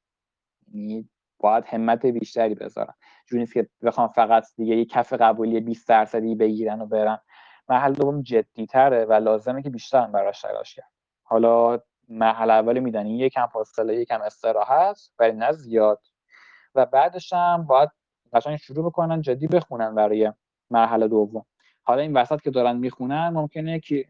[0.74, 1.10] یعنی
[1.40, 2.94] باید همت بیشتری بذارن.
[3.28, 7.20] جوری نیست که بخوام فقط دیگه یه کف قبولی 20 درصدی بگیرن و برن.
[7.70, 10.92] مرحله دوم جدی تره و لازمه که بیشتر براش تلاش کرد.
[11.24, 16.02] حالا مرحله اول میدن یکم فاصله یکم استراحت ولی نه زیاد.
[16.76, 17.90] و بعدش هم باید
[18.34, 20.34] قشنگ شروع بکنن جدی بخونن برای
[20.72, 21.46] مرحله دوم.
[21.84, 24.06] حالا این وسط که دارن می‌خونن ممکنه که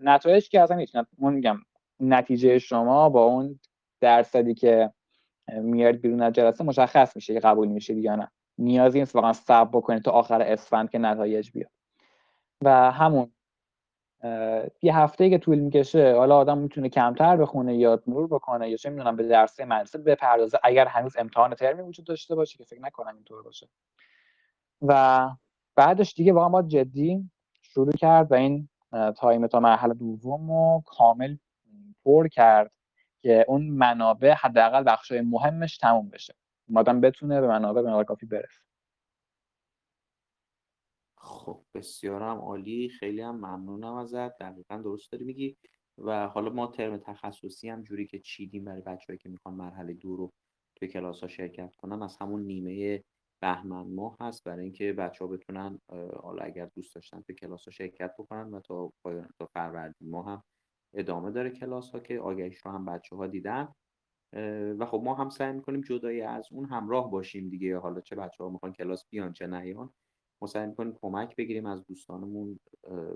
[0.00, 1.56] نتایج که اصلا می‌تونن اون میگم
[2.00, 3.60] نتیجه شما با اون
[4.00, 4.92] درصدی که
[5.48, 8.30] میاد بیرون از جلسه مشخص میشه که قبول میشه یا نه.
[8.58, 11.70] نیازی نیست واقعا صبر بکنید تا آخر اسفند که نتایج بیاد.
[12.64, 13.32] و همون
[14.82, 18.90] یه هفته که طول می‌کشه حالا آدم می‌تونه کمتر بخونه یا مرور بکنه یا چه
[18.90, 23.14] می‌دونم به درسه مدرسه بپردازه اگر هنوز امتحان ترمی وجود داشته باشه که فکر نکنم
[23.14, 23.68] اینطور باشه.
[24.82, 25.28] و
[25.78, 27.30] بعدش دیگه واقعا باید جدی
[27.62, 28.68] شروع کرد و این
[29.16, 31.36] time تا مرحله دوم رو کامل
[32.04, 32.72] پر کرد
[33.20, 36.34] که اون منابع حداقل بخشای مهمش تموم بشه.
[36.68, 38.60] آدم بتونه به منابع به کافی برسه.
[41.18, 42.88] خب بسیارم عالی.
[42.88, 44.38] خیلی هم ممنونم ازت.
[44.38, 45.56] دقیقا درست داری میگی.
[45.98, 50.16] و حالا ما ترم تخصصی هم جوری که چیدیم برای بچه‌ای که می‌خوان مرحله دو
[50.16, 50.32] رو
[50.76, 53.04] توی کلاس ها شرکت کنن از همون نیمه
[53.42, 55.80] بهمن ماه هست برای اینکه بچه ها بتونن
[56.22, 60.26] حالا اگر دوست داشتن توی کلاس ها شرکت بکنن و تا پایان تا فروردین ماه
[60.26, 60.42] هم
[60.94, 63.68] ادامه داره کلاس ها که آگهیش رو هم بچه ها دیدن
[64.78, 68.44] و خب ما هم سعی می‌کنیم جدای از اون همراه باشیم دیگه حالا چه بچه
[68.44, 69.90] ها می‌خوان کلاس بیان چه نیان
[70.42, 72.58] ما سعی می‌کنیم کمک بگیریم از دوستانمون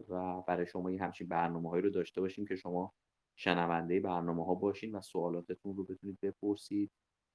[0.09, 2.93] و برای شما این همچین برنامه هایی رو داشته باشیم که شما
[3.39, 6.91] شنونده برنامه ها باشین و سوالاتتون رو بتونید بپرسید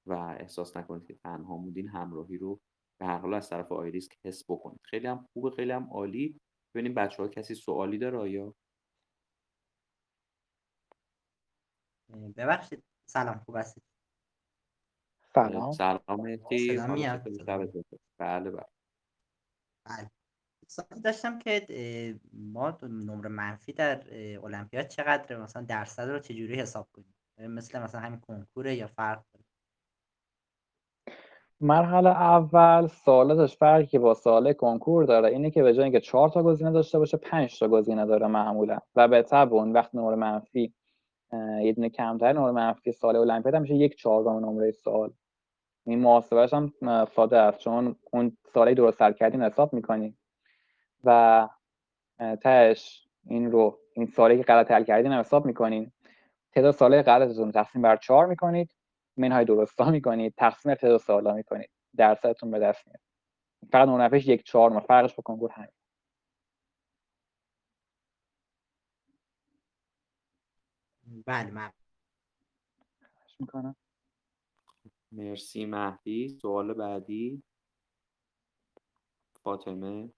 [0.06, 2.60] و احساس نکنید که تنها مودین همراهی رو
[2.98, 4.80] به هر حال از طرف آیریسک حس بکنید.
[4.84, 6.40] خیلی هم خوبه خیلی هم عالی.
[6.74, 8.54] ببینیم بچه ها کسی سوالی داره آیا؟
[12.36, 12.84] ببخشید.
[13.06, 13.82] سلام خوب هستید؟
[15.34, 15.72] سلام.
[15.72, 16.76] سلام مهدی.
[18.18, 18.66] بله بله.
[19.84, 20.10] بله.
[21.04, 21.66] داشتم که
[22.32, 28.20] ما نمره منفی در المپیاد چقدر مثلا درصد رو چجوری حساب کنیم؟ مثل مثلا همین
[28.20, 29.37] کنکوره یا فرق داره؟
[31.60, 35.28] مرحله اول سوالاتش فرقی که با سوال کنکور داره.
[35.28, 38.78] اینه که به جای اینکه چهار تا گزینه داشته باشه پنج تا گزینه داره معمولا.
[38.96, 40.74] و به طب اون وقت نمره منفی
[41.62, 45.10] یه دونه کمتر نمره منفی سال المپیاد میشه یک چهارم نمره سوال.
[45.86, 46.72] این محاسبهش هم
[47.16, 47.58] ساده است.
[47.58, 50.14] چون اون سالی درست سر کردین حساب می‌کنی
[51.04, 51.48] و
[52.42, 55.92] تهش این رو این سالی که غلط حل کردین حساب می‌کنین.
[56.54, 58.70] تعداد ساله غلطتون تقسیم بر چهار می‌کنید.
[59.18, 61.70] منهای درستا می‌کنید تقسیم تعداد سالا می‌کنید.
[61.96, 63.00] درصدتون به دست میاد.
[63.72, 65.72] فقط منفش یک چهار فرقش با کنکور همین.
[71.26, 71.72] بله من
[73.40, 73.76] می‌کنم.
[75.12, 76.28] مرسی مهدی.
[76.28, 77.42] سوال بعدی.
[79.42, 80.10] فاطمه.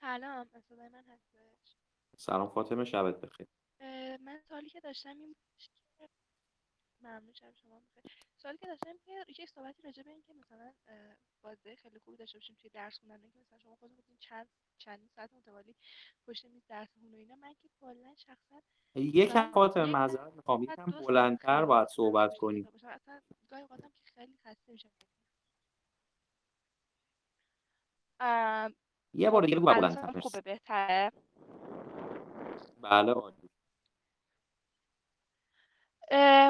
[0.00, 1.76] سلام من هستش.
[2.16, 3.46] سلام فاطمه شبت بخیر.
[4.20, 5.74] من سوالی که داشتم این بودش که
[7.04, 8.12] ممنون شم شما بخیر.
[8.36, 10.72] سوالی که داشتم که یک صحبتی راجع به این که مثلا
[11.42, 14.48] بازه خیلی خوبی داشته باشیم توی درس خوندن که مثلا شما خودتون گفتین چند
[14.78, 15.74] چندین ساعت متوالی
[16.26, 17.34] پشت میز درس و اینا.
[17.34, 18.62] من که کلا شخصا
[18.94, 20.62] یک من فاطمه یک معذرت می‌خوام.
[20.62, 24.90] یکم بلندتر باید صحبت پشت کنی کتاب باشم اصلا گاهی اوقاتم که خیلی خسته میشم.
[29.14, 30.20] یه بار دیگه بگو بلندتر.
[30.20, 31.12] خوبه بهتره.
[32.82, 33.41] بله عالی.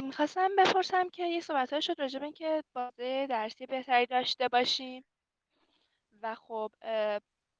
[0.03, 5.05] می‌خواستم بپرسم که یه صحبت شد راجع به اینکه بازه درسی بهتری داشته باشیم.
[6.23, 6.73] و خب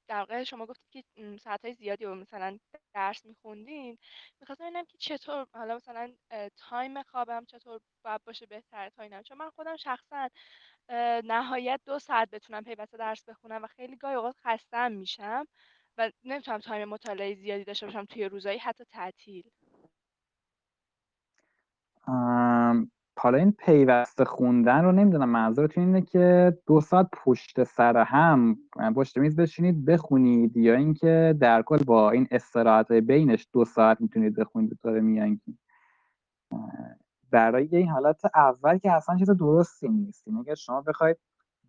[0.09, 2.59] در واقع شما گفتید که م، ساعتهای زیادی رو مثلا
[2.95, 3.99] درس میخوندین.
[4.41, 6.13] می‌خواستم ببینم که چطور حالا مثلا
[6.57, 10.29] time خوابم چطور باید باشه بهتر تا اینم چون من خودم شخصا
[11.25, 15.47] نهایت دو ساعت بتونم پیوسته درس بخونم و خیلی گاهی اوقات خسته‌م میشم
[15.99, 19.45] و نمی‌تونم time مطالعه زیادی داشته باشم توی روزایی حتی تعطیل.
[23.19, 28.59] حالا این پیوسته خوندن رو نمی‌دونم منظورتون اینه که دو ساعت پشت سر هم
[28.97, 34.35] پشت میز بشینید بخونید یا اینکه در کل با این استراحت بینش دو ساعت می‌تونید
[34.35, 35.59] بخونید به طور میانگین.
[37.31, 40.29] برای این حالت اول که اصلا چیز درستی نیست.
[40.29, 41.17] این اگر شما بخواید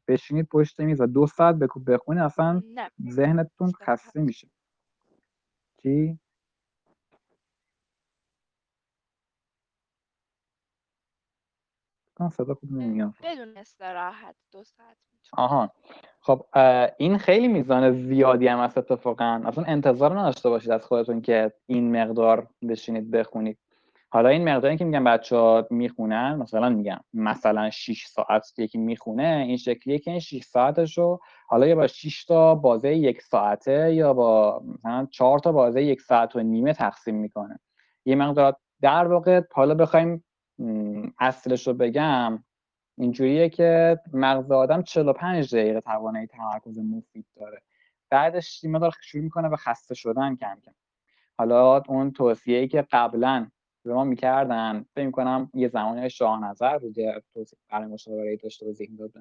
[0.08, 2.62] بشینید پشت میز و دو ساعت بخونید اصلا
[3.10, 4.48] ذهنتون خسته میشه.
[5.84, 6.20] چی؟
[12.24, 13.14] کنم صدا خوب نمیاد.
[13.24, 14.98] بدون استراحت دو ساعت
[15.38, 15.72] آها.
[16.22, 16.46] خب
[16.98, 19.42] این خیلی میزان زیادی هم هست اتفاقا.
[19.46, 23.58] اصلا انتظار نداشته باشید از خودتون که این مقدار بشینید بخونید.
[24.10, 29.44] حالا این مقداری که میگم بچه ها می‌خونن مثلا میگم مثلا 6 ساعت یکی می‌خونه
[29.48, 33.94] این شکلیه که این 6 ساعتش رو حالا یا با 6 تا بازه یک ساعته
[33.94, 37.60] یا با مثلا 4 تا بازه یک ساعت و نیمه تقسیم می‌کنه.
[38.06, 40.24] یه مقدار در واقع حالا بخوایم
[41.20, 42.44] اصلش رو بگم
[42.98, 47.62] اینجوریه که مغز آدم 45 دقیقه توانایی تمرکز مفید داره.
[48.10, 50.72] بعدش مقدار شروع می‌کنه به خسته شدن کم کم.
[51.38, 53.48] حالا اون توصیه ای که قبلا
[53.84, 57.24] به ما می‌کردن فکر می‌کنم یه زمانی شاه نظر بوده
[57.70, 59.20] برای مشاوره داشت توضیح می‌داد به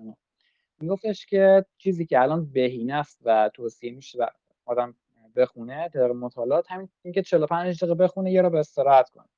[0.80, 4.26] میگفتش که چیزی که الان بهینه است و توصیه میشه و
[4.66, 4.94] آدم
[5.36, 9.28] بخونه در مطالعات همین اینکه 45 دقیقه بخونه یه رو به استراحت کنه.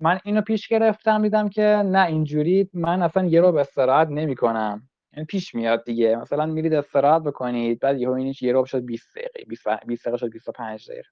[0.00, 4.88] من اینو پیش گرفتم دیدم که نه اینجوری من اصلا یه رو استراحت نمی‌کنم.
[5.16, 6.16] این پیش میاد دیگه.
[6.16, 10.16] مثلا میرید استراحت بکنید بعد یهو اینش یه رو شد 20 دقیقه 20 20 دقیقه
[10.18, 11.08] شد 25 دقیقه.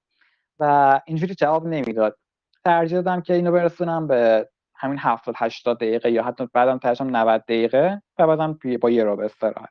[0.58, 2.18] و اینجوری جواب نمی‌داد.
[2.64, 7.40] ترجیح دادم که اینو برسونم به همین 70 80 دقیقه یا حتی بعدم تاشم 90
[7.44, 9.68] دقیقه و بعدم با یه رو استراحت.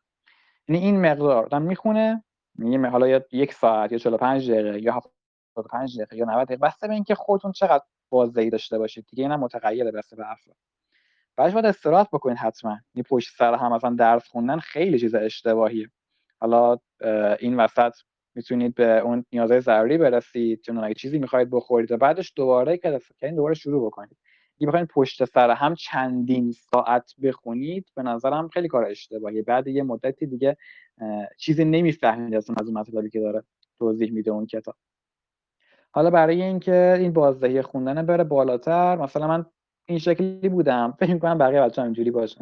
[0.68, 2.24] یعنی این مقدار آدم می‌خونه.
[2.56, 6.62] میگه حالا یا یک ساعت یا 45 دقیقه یا 75 دقیقه یا 90 دقیقه.
[6.68, 9.06] بسته به اینکه خودتون چقدر بازدهی داشته باشید.
[9.10, 10.56] دیگه اینم متغیره بسته به افراد
[11.36, 12.78] بعدش باید استراحت بکنید حتما.
[12.94, 15.90] این پشت سر هم مثلا درس خوندن خیلی چیز اشتباهیه.
[16.40, 16.78] حالا
[17.40, 17.94] این وسط
[18.36, 20.62] می‌تونید به اون نیازهای ضروری برسید.
[20.62, 24.18] چون اگه چیزی می‌خواید بخورید و بعدش دوباره که این دوباره شروع بکنید.
[24.60, 29.42] اگه بخواید پشت سر هم چندین ساعت بخونید به نظرم خیلی کار اشتباهیه.
[29.42, 30.58] بعد یه مدتی دیگه
[31.38, 33.44] چیزی نمی‌فهمید از اون مطلبی که داره
[33.80, 34.76] توضیح میده اون کتاب.
[35.92, 39.46] حالا برای اینکه این بازدهی خوندن بره بالاتر مثلا من
[39.86, 40.94] این شکلی بودم.
[41.00, 42.42] فکر کنم بقیه بچه‌ها اینجوری باشن.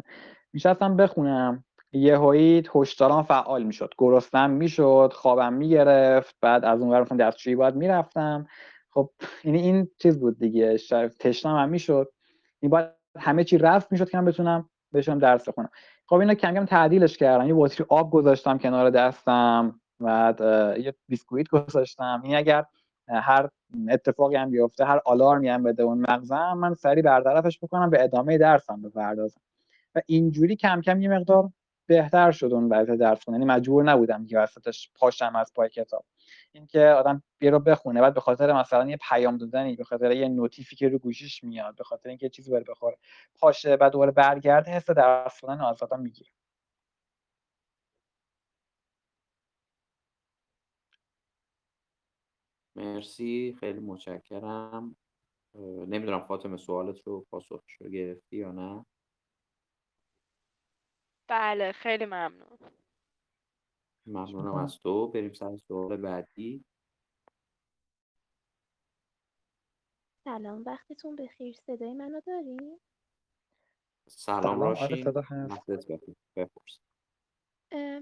[0.52, 1.64] میشستم بخونم.
[1.92, 3.94] یهویی هشدارام فعال می‌شد.
[3.98, 6.36] گرسنم می‌شد خوابم می‌گرفت.
[6.40, 8.46] بعد از اون مثلا دستشویی باید می‌رفتم.
[8.90, 9.10] خب
[9.44, 10.76] یعنی این چیز بود دیگه.
[11.20, 12.08] تشنم هم می‌شد.
[12.60, 12.86] این باید
[13.18, 15.70] همه چی رفت می‌شد که من بتونم بشم درس بخونم.
[16.06, 17.48] خب اینا کم کم تعدیلش کردم.
[17.48, 19.80] یه بطری آب گذاشتم کنار دستم.
[20.00, 20.40] بعد
[20.80, 22.20] یه بیسکویت گذاشتم.
[22.24, 22.64] این اگر
[23.10, 23.48] هر
[23.88, 28.38] اتفاقی هم بیفته هر آلارمی هم بده اون مغزم من سریع برطرفش بکنم به ادامه
[28.38, 29.40] درسم بپردازم.
[29.94, 31.50] و اینجوری کم کم یه مقدار
[31.86, 36.04] بهتر شد اون وضع درس یعنی مجبور نبودم که وسطش پاشم از پای کتاب.
[36.52, 40.28] اینکه آدم بیا رو بخونه بعد به خاطر مثلا یه پیام دادنی به خاطر یه
[40.28, 42.96] نوتیفی که رو گوشیش میاد به خاطر اینکه چیزی بره بخوره
[43.38, 46.30] پاشه بعد دوباره برگرده حس درس خوندن از آدم می‌گیره.
[52.76, 54.96] مرسی خیلی متشکرم.
[55.88, 58.86] نمی‌دونم فاطمه سوالت رو پاسخش رو گرفتی یا نه؟
[61.28, 62.58] بله خیلی ممنون.
[64.06, 65.08] ممنونم از تو.
[65.08, 66.64] بریم سر سوال بعدی.
[70.24, 71.56] سلام وقتتون بخیر.
[71.56, 72.80] صدای منو داریم
[74.08, 74.62] سلام, سلام.
[74.62, 75.04] آره راشین.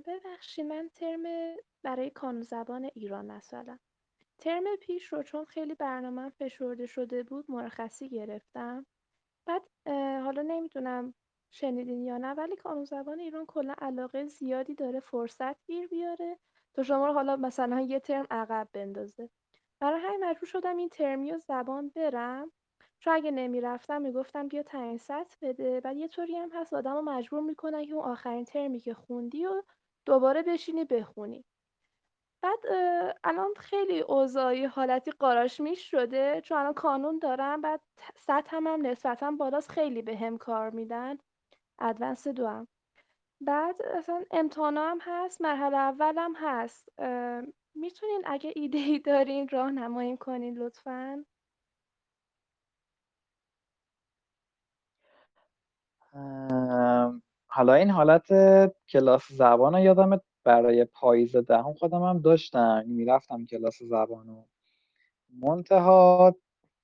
[0.06, 1.22] ببخشید من ترم
[1.82, 3.78] برای کانون زبان ایران مثلا
[4.38, 8.86] ترم پیش رو چون خیلی برنامه فشرده شده بود مرخصی گرفتم.
[9.46, 9.62] بعد
[10.24, 11.14] حالا نمی‌دونم
[11.50, 16.38] شنیدین یا نه ولی کانون زبان ایران کلا علاقه زیادی داره فرصت گیر بیاره
[16.74, 19.30] تا شما رو حالا مثلا یه ترم عقب بندازه.
[19.80, 22.52] برای همین مجبور شدم این ترمی و زبان برم.
[23.00, 25.80] چون اگه نمی‌رفتم می‌گفتم بیا تعیین سطح بده.
[25.80, 29.46] بعد یه طوری هم هست آدم رو مجبور می‌کنن که اون آخرین ترمی که خوندی
[29.46, 29.62] و
[30.06, 31.44] دوباره بشینی بخونی.
[32.42, 32.58] بعد
[33.24, 37.80] الان خیلی اوضاعی حالتی قاراشمیش شده چون الان کانون دارم بعد
[38.16, 41.18] سطحم هم نسبتا بالاست خیلی به هم کار میدن.
[41.80, 42.68] ادوانس دو هم.
[43.40, 46.88] بعد اصلا امتحانا هم هست مرحله اولم هست.
[47.74, 51.24] می‌تونین اگه ایده ای دارین راهنمایی کنین لطفا.
[57.48, 58.26] حالا این حالت
[58.88, 62.84] کلاس زبان رو یادم برای پاییز دهم خودم هم داشتم.
[62.86, 64.44] می‌رفتم کلاس زبان و
[65.38, 66.36] منتها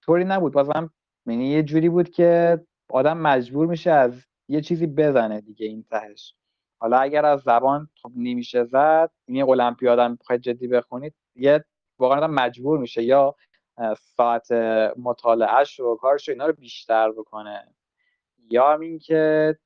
[0.02, 0.52] طوری نبود.
[0.52, 0.90] بازم
[1.26, 6.34] یعنی یه جوری بود که آدم مجبور میشه از یه چیزی بزنه دیگه این تهش.
[6.78, 11.64] حالا اگر از زبان خب نمیشه زد این یعنی المپیاد هم بخواید جدی بخونید یه
[11.98, 13.36] واقعا مجبور میشه یا
[14.16, 14.52] ساعت
[14.96, 17.74] مطالعهش و کارش اینا رو بیشتر بکنه.
[18.50, 19.57] یا همین که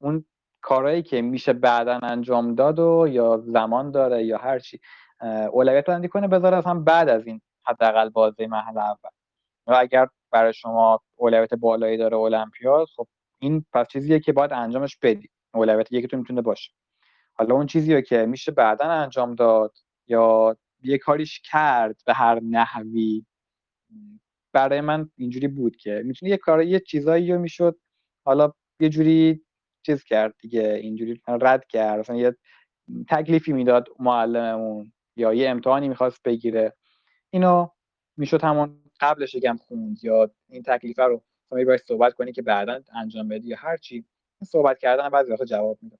[0.00, 0.24] اون
[0.64, 4.80] کارهایی که میشه بعدا انجام داد و یا زمان داره یا هر چی
[5.52, 9.10] اولویت بندی کنه بذاره اصلا بعد از این حداقل بازی محل اول.
[9.66, 13.06] و اگر برای شما اولویت بالایی داره المپیاد خب
[13.38, 15.28] این پس چیزیه که باید انجامش بدی.
[15.54, 16.72] اولویت یکیتون می‌تونه باشه.
[17.34, 23.24] حالا اون چیزیه که میشه بعدا انجام داد یا یه کاریش کرد به هر نحوی
[24.52, 27.78] برای من اینجوری بود که می‌تونی یه کار یه چیزایی رو می‌شد
[28.24, 29.44] حالا یه جوری
[29.86, 31.98] چیز کرد دیگه اینجوری رد کرد.
[31.98, 32.36] مثلا یه
[33.08, 36.72] تکلیفی می‌داد معلممون یا یه امتحانی می‌خواست بگیره.
[37.30, 37.68] اینو
[38.16, 42.80] می‌شد همون قبلش یکم خوند یا این تکلیفه رو شما باید صحبت کنی که بعدا
[42.94, 44.04] انجام بدی یا هر چی.
[44.44, 45.98] صحبت کردن بعضی وقتا جواب میده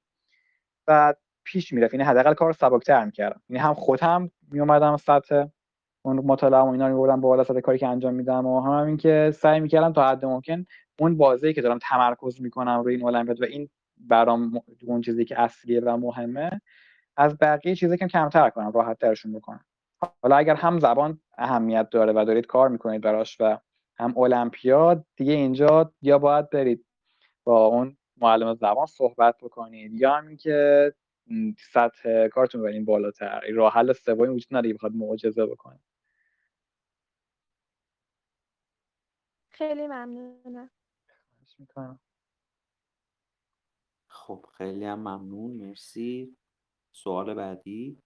[0.87, 1.95] بعد پیش می‌رفت.
[1.95, 3.43] یعنی حداقل کار سبکتر می‌کردم.
[3.49, 5.45] یعنی هم خودم میومدم سطح
[6.03, 8.97] اون مطالعه و اینا رو میبردم بالا سطح کاری که انجام میدم و هم همین
[8.97, 10.67] که سعی می‌کردم تا حد ممکن
[10.99, 15.41] اون بازی که دارم تمرکز می‌کنم روی این المپیاد و این برام اون چیزی که
[15.41, 16.61] اصلیه و مهمه
[17.17, 19.65] از بقیه چیزی که کمتر کنم راحت ترشون بکنم.
[20.23, 23.59] حالا اگر هم زبان اهمیت داره و دارید کار می‌کنید براش و
[23.99, 26.85] هم المپیاد دیگه اینجا یا باید برید
[27.45, 30.93] با اون معلم زبان صحبت بکنید یا همین که
[31.73, 33.41] سطح کارتون برین بالاتر.
[33.55, 35.79] راه حل سومی وجود نداره بخواد معجزه بکنه
[39.51, 40.71] خیلی ممنونم.
[44.09, 45.51] خب خیلی هم ممنون.
[45.51, 46.37] مرسی.
[46.93, 48.03] سوال بعدی.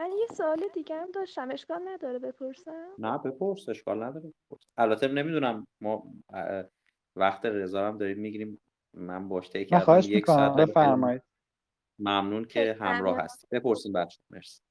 [0.00, 1.50] من یه سوال دیگه هم داشتم.
[1.50, 3.68] اشکال نداره بپرسم؟ نه بپرس.
[3.68, 4.60] اشکال نداره بپرس.
[4.76, 5.66] البته نمی‌دونم.
[5.80, 6.12] ما
[7.16, 8.60] وقت رضا هم داریم می‌گیریم.
[8.94, 10.00] من باش طی کردم.
[10.04, 11.22] یک ساعت بفرمایید.
[11.98, 14.67] ممنون که همراه هستی بپرسیم بچه مرسی.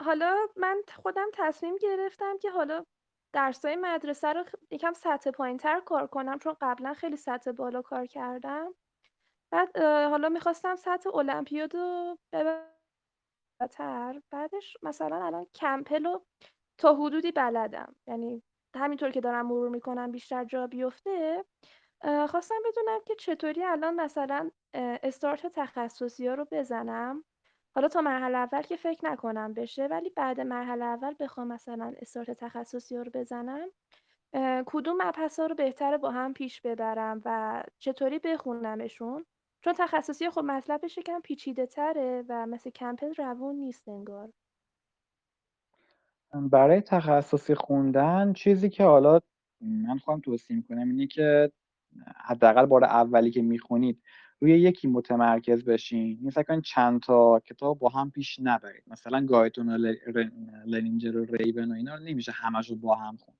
[0.00, 2.84] حالا من خودم تصمیم گرفتم که حالا
[3.34, 8.06] درسای مدرسه رو یکم سطح پایین تر کار کنم چون قبلا خیلی سطح بالا کار
[8.06, 8.74] کردم.
[9.52, 12.18] بعد حالا می‌خواستم سطح المپیاد رو
[13.70, 16.26] تر بعدش مثلا الان کمپل رو
[16.78, 17.94] تا حدودی بلدم.
[18.06, 18.42] یعنی
[18.76, 21.44] همینطور که دارم مرور می‌کنم بیشتر جا بیفته.
[22.28, 27.24] خواستم بدونم که چطوری الان مثلا استارت تخصصی ها رو بزنم.
[27.74, 32.30] حالا تا مرحله اول که فکر نکنم بشه ولی بعد مرحله اول بخوام مثلا استارت
[32.30, 33.68] تخصصی رو بزنم
[34.66, 39.24] کدوم مبحث رو بهتره با هم پیش ببرم و چطوری بخونمشون؟
[39.60, 44.32] چون تخصصی خب مطلبش یکم پیچیده تره و مثل کمپل روون نیست انگار.
[46.50, 49.20] برای تخصصی خوندن چیزی که حالا
[49.60, 51.52] من خواهم توصیه می‌کنم اینه که
[52.16, 54.02] حداقل بار اولی که می‌خونید
[54.40, 56.18] روی یکی متمرکز بشین.
[56.20, 58.82] این کنید چند تا کتاب با هم پیش نبرید.
[58.86, 59.94] مثلا گایتون و
[60.66, 63.38] لنینجر و ریبن و اینا رو نمیشه همش رو با هم خوند.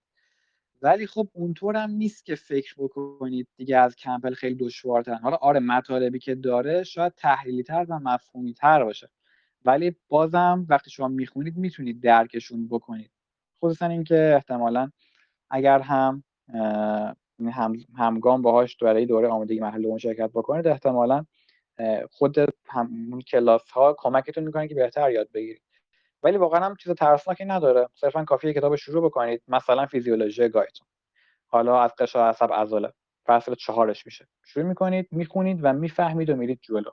[0.83, 5.61] ولی خب اونطور هم نیست که فکر بکنید دیگه از کمپل خیلی دشوارتر حالا آره
[5.61, 9.11] مطالبی که داره شاید تحلیلی تر و مفهومی تر باشه.
[9.65, 13.11] ولی بازم وقتی شما می‌خونید می‌تونید درکشون بکنید.
[13.63, 14.91] خصوصا اینکه احتمالا
[15.51, 16.25] اگر هم
[17.47, 20.66] هم همگام باهاش برای دوره آمادگی محل شرکت بکنید.
[20.66, 21.24] احتمالا
[22.11, 22.36] خود
[22.66, 25.62] همون کلاس ها کمکتون می‌کنه که بهتر یاد بگیرید.
[26.22, 27.89] ولی واقعا هم چیز ترسناکی نداره.
[27.95, 29.43] صرفا کافیه کتاب شروع بکنید.
[29.49, 30.86] مثلا فیزیولوژی گایتون.
[31.47, 32.93] حالا از قشا عصب عضله.
[33.26, 34.28] فصل چهارش میشه.
[34.45, 36.91] شروع می‌کنید می‌خونید و می‌فهمید و میرید جلو.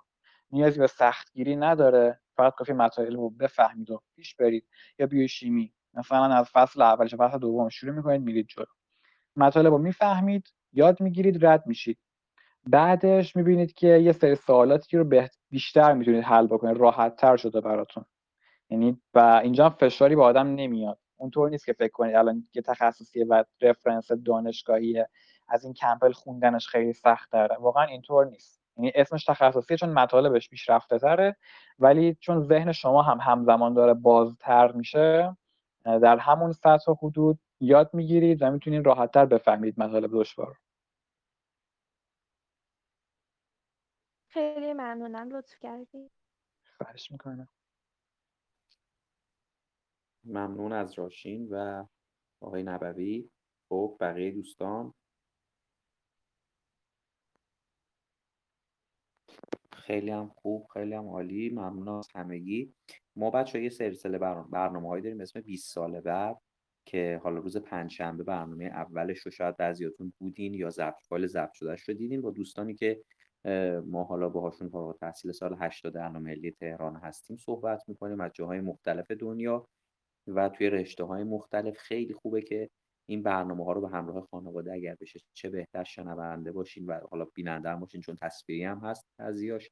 [0.52, 2.20] نیازی به سختگیری نداره.
[2.36, 4.68] فقط کافی مطالب رو بفهمید و پیش برید.
[5.00, 5.74] یا بیوشیمی.
[5.94, 8.66] مثلا از فصل اولش فصل دوم شروع می‌کنید میرید جلو.
[9.38, 11.98] مطالب رو می‌فهمید یاد می‌گیرید رد میشید.
[12.68, 18.06] بعدش می‌بینید که یه سری سوالاتی رو بیشتر می‌تونید حل بکنید راحت تر شده براتون.
[18.70, 21.00] یعنی و اینجا فشاری به آدم نمیاد.
[21.18, 25.10] اونطور نیست که فکر کنید الان یه تخصصیه و رفرنس دانشگاهیه
[25.48, 28.62] از این کمپل خوندنش خیلی سخت داره واقعا اینطور نیست.
[28.78, 31.36] یعنی اسمش تخصصیه چون مطالبش پیشرفته تره
[31.80, 35.38] ولی چون ذهن شما هم همزمان داره بازتر میشه
[35.86, 40.58] در همون سطح و حدود یاد می‌گیرید و می‌تونید راحتتر بفهمید مطالب دشوار
[44.30, 45.30] خیلی ممنونم.
[45.30, 46.12] لطف کردی.
[46.78, 47.50] خواهش می‌کنم.
[50.24, 51.86] ممنون از راشین و
[52.42, 53.30] آقای نبوی.
[53.70, 54.94] خب بقیه دوستان.
[59.74, 61.50] خیلی هم خوب خیلی هم عالی.
[61.50, 62.74] ممنون از همگی.
[63.16, 64.18] ما بچه یه سلسله
[64.50, 66.45] برنامه هایی داریم اسم 20 سال بعد.
[66.86, 71.90] که حالا روز پنجشنبه برنامه اولش رو شاید بعضیاتون بودین یا ضبط فایل ضبط شدهش
[71.90, 73.02] رو دیدین با دوستانی که
[73.86, 79.12] ما حالا باهاشون فارغ تحصیل سال 80 ملی تهران هستیم صحبت می‌کنیم از جاهای مختلف
[79.12, 79.68] دنیا
[80.28, 81.78] و توی رشته های مختلف.
[81.78, 82.70] خیلی خوبه که
[83.10, 87.26] این برنامه ها رو به همراه خانواده اگر بشه چه بهتر شنونده باشین و حالا
[87.26, 89.70] بیننده هم باشین چون تصویری هم هست ازیاش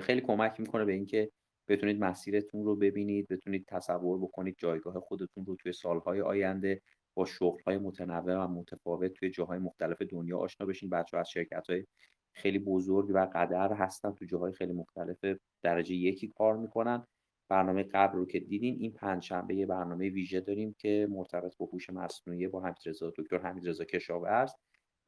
[0.00, 1.30] خیلی کمک می‌کنه به اینکه
[1.68, 6.82] بتونید مسیرتون رو ببینید بتونید تصور بکنید جایگاه خودتون رو توی سالهای آینده
[7.14, 10.90] با شغلهای متنوع و متفاوت توی جاهای مختلف دنیا آشنا بشین.
[10.90, 11.86] بچه از شرکت های
[12.32, 15.24] خیلی بزرگ و قدر هستن تو جاهای خیلی مختلف
[15.62, 17.06] درجه یکی کار می‌کنن.
[17.48, 21.90] برنامه قبل رو که دیدین این پنجشنبه یه برنامه ویژه داریم که مرتبط با هوش
[21.90, 24.52] مصنوعی با حمیدرضا دکتر حمیدرضا کشاورز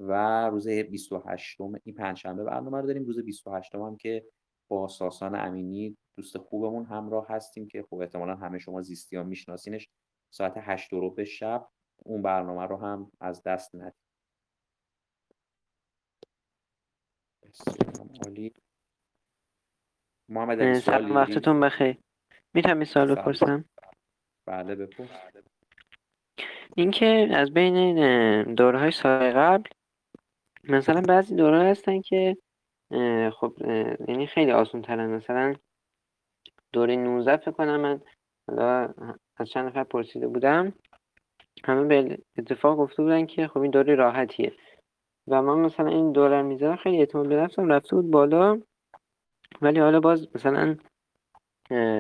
[0.01, 3.05] و روز 28 این پنجشنبه برنامه رو داریم.
[3.05, 4.25] روز 28 هم که
[4.69, 9.89] با ساسان امینی دوست خوبمون همراه هستیم که خب احتمالا همه شما زیستی ها میشناسینش.
[10.31, 11.69] ساعت 8 رو به شب
[12.05, 13.95] اون برنامه رو هم از دست ندید
[18.25, 18.53] عالی.
[20.29, 21.99] محمد سلام وقتتون بخیر.
[22.55, 23.65] می‌تونم این سوال بپرسم.
[24.47, 25.09] بله بپرس.
[26.77, 29.71] اینکه از بین دوره های سال قبل
[30.65, 32.37] مثلا بعضی دوره هستن که
[33.33, 33.57] خب
[34.09, 35.55] یعنی خیلی آسون ترن مثلا
[36.75, 38.01] دوره 19 فکر کنم من
[38.49, 38.95] حالا
[39.37, 40.72] از چند نفر پرسیده بودم
[41.64, 44.53] همه به اتفاق گفته بودن که خب این دوره راحتیه.
[45.29, 48.61] و من مثلا این دوره می‌ذارم خیلی اعتماد به نفسم رفته بود بالا.
[49.62, 50.77] ولی حالا باز مثلا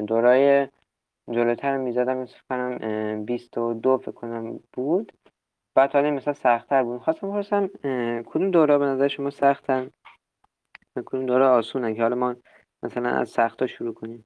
[0.06, 0.68] دورای
[1.30, 5.12] جلوتر می‌زدم مثل کنم بیست و دو فکر کنم بود.
[5.74, 7.00] بعد حالا مثلا سختتر بود.
[7.00, 7.66] خواستم بپرسم
[8.22, 9.90] کدوم دوره به نظر شما سختن؟
[11.06, 12.36] کدوم دوره آسونن که حالا ما
[12.82, 14.24] مثلا از سخت شروع کنیم؟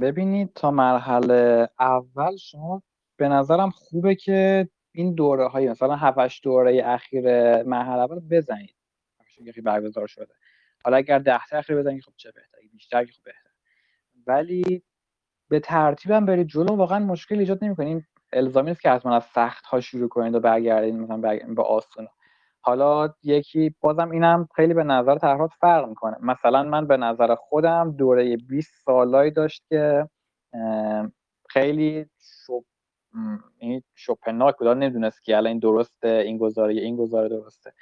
[0.00, 2.82] ببینید تا مرحله اول شما
[3.16, 7.24] به نظرم خوبه که این دوره های مثلا هفتش دوره اخیر
[7.62, 8.76] مرحله اول بزنید.
[9.64, 10.34] برگزار شده.
[10.84, 13.50] حالا اگر ده تا اخیر بزنید خب چه بهتر؟ بیشتر خب بهتر.
[14.26, 14.82] ولی
[15.48, 19.80] به ترتیبم برید جلو واقعا مشکل ایجاد نمی‌کنین الزامی نیست که حتما از سخت ها
[19.80, 22.08] شروع کنید و برگردید مثلا به آسون
[22.66, 26.16] حالا یکی بازم اینم خیلی به نظر طرفات فرق می‌کنه.
[26.20, 30.08] مثلا من به نظر خودم دوره 20 سالایی داشت که
[31.48, 32.06] خیلی
[32.46, 32.64] شب
[33.58, 34.68] این شپناک بود.
[34.68, 37.72] نمی‌دونست که الان این درسته این گزاره این گزاره درسته.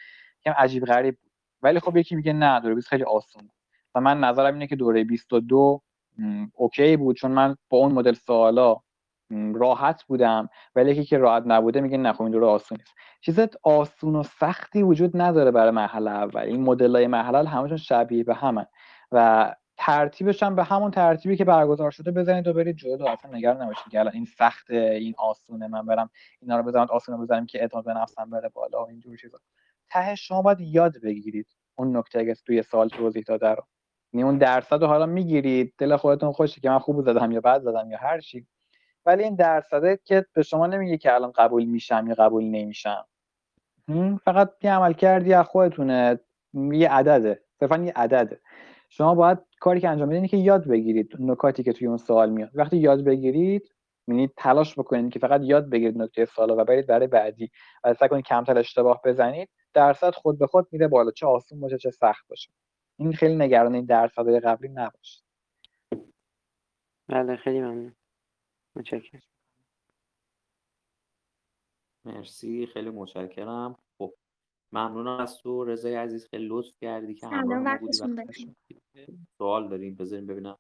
[0.45, 1.19] کم عجیب غریب
[1.63, 3.51] ولی خب یکی میگه نه دوره 20 خیلی آسون
[3.95, 5.83] و من نظرم اینه که دوره 22
[6.55, 7.17] اوکی بود.
[7.17, 8.77] چون من با اون مدل سوالا
[9.55, 12.95] راحت بودم ولی یکی که راحت نبوده میگه نه خب این دوره آسون نیست.
[13.21, 16.41] چیز آسون و سختی وجود نداره برای مرحله اول.
[16.41, 18.67] این مدل های مرحله همشون شبیه به همن.
[19.13, 23.07] و ترتیبش هم به همون ترتیبی که برگزار شده بزنید و برید جلو.
[23.07, 25.69] اصلا نگران نباشید که الان این سخت این آسونه.
[25.69, 26.11] من برم
[26.41, 29.39] اینا رو بزنم آسون رو بزنم که اعتماد به نفسم بره بالا و اینجور چیزا.
[29.91, 33.65] ته شما باید یاد بگیرید اون نکته اگه توی سال توضیح داده رو.
[34.13, 35.75] یعنی اون درصد حالا می‌گیرید.
[35.79, 38.47] دل خودتون خوشه که من خوب زدم یا بد زدم یا هر چی.
[39.07, 43.07] ولی این درصده که به شما نمیگه که الان قبول میشم یا قبول نمیشم.
[44.25, 46.21] فقط یه عمل کردی از خودتونه.
[46.55, 47.43] یه عدده.
[47.61, 48.41] صرفا یه عدده.
[48.89, 52.51] شما باید کاری که انجام بدین که یاد بگیرید نکاتی که توی اون سوال میاد.
[52.55, 53.75] وقتی یاد بگیرید
[54.09, 57.51] یعنی تلاش بکنید که فقط یاد بگیرید نکته سوال و برید برای بعدی.
[57.85, 59.49] و سعی کنید کمتر اشتباه بزنید.
[59.75, 61.11] درصد خود به خود میره بالا.
[61.11, 62.51] چه آسون باشه چه سخت باشه.
[62.99, 65.23] این خیلی نگران این درصدهای قبلی نباشه
[67.09, 67.95] بله خیلی ممنون.
[68.77, 69.23] متشکرم.
[72.05, 73.79] مرسی خیلی متشکرم.
[73.99, 74.15] خب
[74.73, 75.65] ممنونم از تو.
[75.65, 77.99] رضای عزیز خیلی لطف کردی که همراه بودی.
[79.39, 80.59] سوال داریم بذاریم ببینم.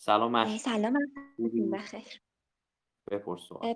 [0.00, 0.98] سلام مش سلام
[1.72, 2.22] بخیر.
[3.10, 3.74] بپرس سوال.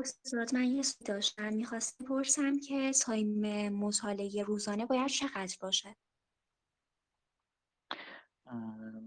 [0.00, 1.54] استاد من یه سوال داشتم.
[1.54, 5.96] می‌خواستم بپرسم که تایم مطالعه روزانه باید چقدر باشه؟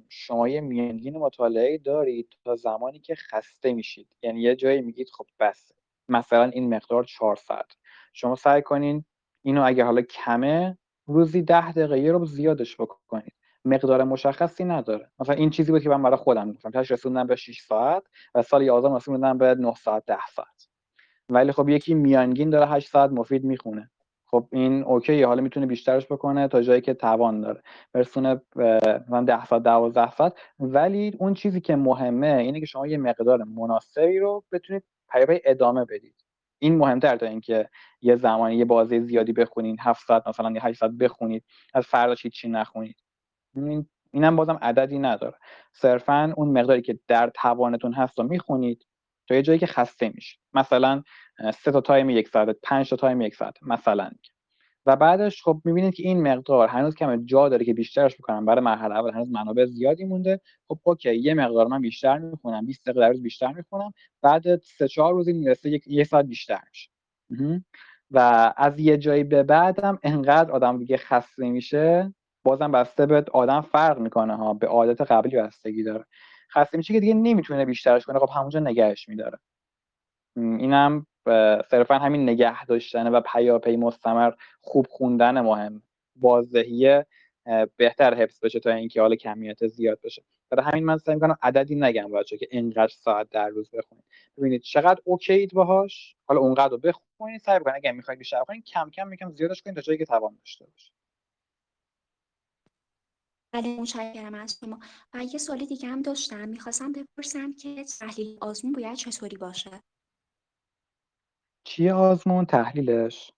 [0.10, 4.08] شما یه میانگین مطالعه دارید تا زمانی که خسته میشید.
[4.24, 5.72] یعنی یه جایی میگید خب بس
[6.10, 7.72] مثلا این مقدار چهار ساعت.
[8.14, 9.06] شما سعی کنین
[9.41, 10.78] اینو اگه حالا کمه
[11.08, 13.34] روزی ده دقیقه یه رو زیادش بکنید
[13.66, 15.12] مقدار مشخصی نداره.
[15.20, 16.72] مثلا این چیزی بود که من برای خودم گفتم.
[16.72, 18.04] تاش رسوندم به 6 ساعت
[18.36, 20.68] و سال 11 رسوندم به 9 ساعت 10 ساعت.
[21.30, 23.91] ولی خب یکی میانگین داره 8 ساعت مفید می‌خونه.
[24.34, 27.64] خب این اوکیه حالا می‌تونه بیشترش بکنه تا جایی که توان داره.
[27.94, 32.98] برسونه مثلا 10 ساعت 12 ساعت ولی اون چیزی که مهمه اینه که شما یه
[32.98, 36.16] مقدار مناسبی رو بتونید پیاپی ادامه بدید.
[36.60, 37.70] این مهمتر تا اینکه
[38.02, 42.24] یه زمانی یه بازی زیادی بخونید 7 ساعت مثلا یا 8 ساعت بخونید از فرداش
[42.24, 42.96] هیچی نخونید.
[43.56, 45.36] این اینم بازم عددی نداره.
[45.74, 48.86] صرفا اون مقداری که در توانتون هست رو می‌خونید.
[49.28, 51.03] تا یه جایی که خسته میشه مثلا
[51.53, 54.11] سه تا time یک ساعت پنج تا time یک ساعت مثلا.
[54.86, 58.45] و بعدش خب می‌بینید که این مقدار هنوز کم جا داره که بیشترش بکنم.
[58.45, 60.41] برای مرحله اول هنوز منابع زیادی مونده.
[60.67, 63.93] خب okay یه مقدار من بیشتر می‌خونم 20 دقیقه روز بیشتر می‌خونم.
[64.21, 66.89] بعد سه چهار روزی می‌رسه یک یه ساعت بیشتر میشه.
[68.11, 72.13] و از یه جایی به بعدم انقدر آدم دیگه خسته میشه
[72.43, 76.05] بازم بسته به آدم فرق می‌کنه ها به عادت قبلی بستگی داره.
[76.54, 78.20] خسته میشه که دیگه نمی‌تونه بیشترش کنه.
[78.20, 79.39] خب همونجا نگهش میداره.
[80.36, 81.06] اینم
[81.70, 84.32] صرفا همین نگه داشتن و پیاپی مستمر
[84.62, 85.82] خوب خوندن مهم.
[86.16, 87.06] واضحیه
[87.78, 90.24] بهتر حفظ بشه تا اینکه حالا کمیت زیاد بشه.
[90.49, 94.04] برای همین من سعی می‌کنم عددی نگم بچه که اینقدر ساعت در روز بخونید.
[94.38, 96.16] ببینید چقدر اوکیید باهاش.
[96.26, 99.76] حالا اونقدر رو بخونید سعی کنید اگه می‌خواید بیشتر کنید کم کم یکم زیادش کنید
[99.76, 100.91] تا جایی که توان داشته باشه.
[103.54, 104.80] بله متشکرم از شما.
[105.14, 106.49] و یه سوال دیگه هم داشتم.
[106.49, 109.84] می‌خواستم بپرسم که تحلیل آزمون باید چطوری باشه؟
[111.64, 113.32] چیه آزمون؟ تحلیلش؟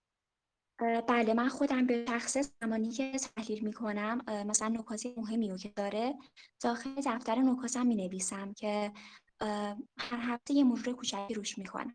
[0.80, 5.70] اه، بله من خودم به شخص زمانی که تحلیل می‌کنم مثلا نکات مهمی رو که
[5.70, 6.14] داره
[6.62, 8.92] داخل دفتر نکاتم می نویسم که
[9.40, 11.94] اه، هر هفته یه مرور کوچکی روش می‌کنم.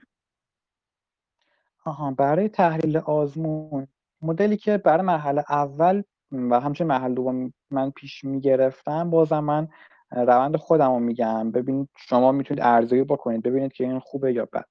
[1.84, 3.88] آها برای تحلیل آزمون
[4.22, 6.02] مدلی که برای مرحله اول
[6.32, 9.68] و همچنین مرحله دوم من پیش می‌گرفتم بازم من
[10.10, 11.50] روند خودم رو میگم.
[11.50, 14.64] ببینید شما می‌تونید ارزیابی بکنید ببینید که این خوبه یا بد.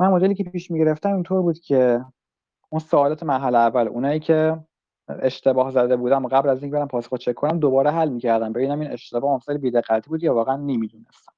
[0.00, 2.04] من مدلی که پیش می‌گرفتم اینطور بود که
[2.68, 4.60] اون سوالات مرحله اول اونایی که
[5.08, 8.52] اشتباه زده بودم قبل از اینکه برم پاسخ چک کنم دوباره حل می‌کردم.
[8.52, 11.32] ببینم این اشتباه مفصل بی‌دقتی بود یا واقعا نمی‌دونستم.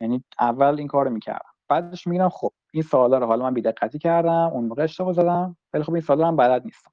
[0.00, 1.50] یعنی اول این کارو می‌کردم.
[1.68, 5.56] بعدش میگم خب این سوالا رو حالا من بی‌دقتی کردم اون موقع اشتباه زدم.
[5.74, 6.90] ولی خب این سوالا هم بلد نیستم.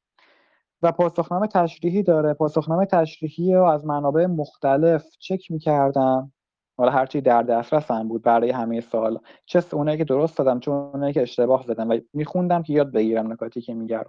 [0.81, 2.33] و پاسخنامه تشریحی داره.
[2.33, 6.31] پاسخنامه تشریحی رو از منابع مختلف چک می‌کردم.
[6.77, 9.19] حالا هرچی در دسترسم بود برای همه سوال.
[9.45, 13.31] چه اونایی که درست دادم چه اونایی که اشتباه زدم و میخوندم که یاد بگیرم
[13.31, 14.05] نکاتی که میگم.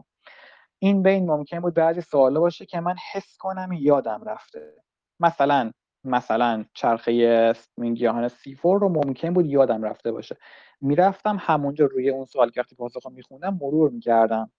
[0.79, 4.75] این بین ممکن بود بعضی سوالا باشه که من حس کنم یادم رفته.
[5.21, 5.71] مثلا
[6.05, 7.53] مثلا چرخه
[7.95, 10.37] گیاهان سیفور رو ممکن بود یادم رفته باشه.
[10.81, 14.51] می‌رفتم همونجا روی اون سوال که وقتی پاسخ رو میخوندم مرور می‌کردم.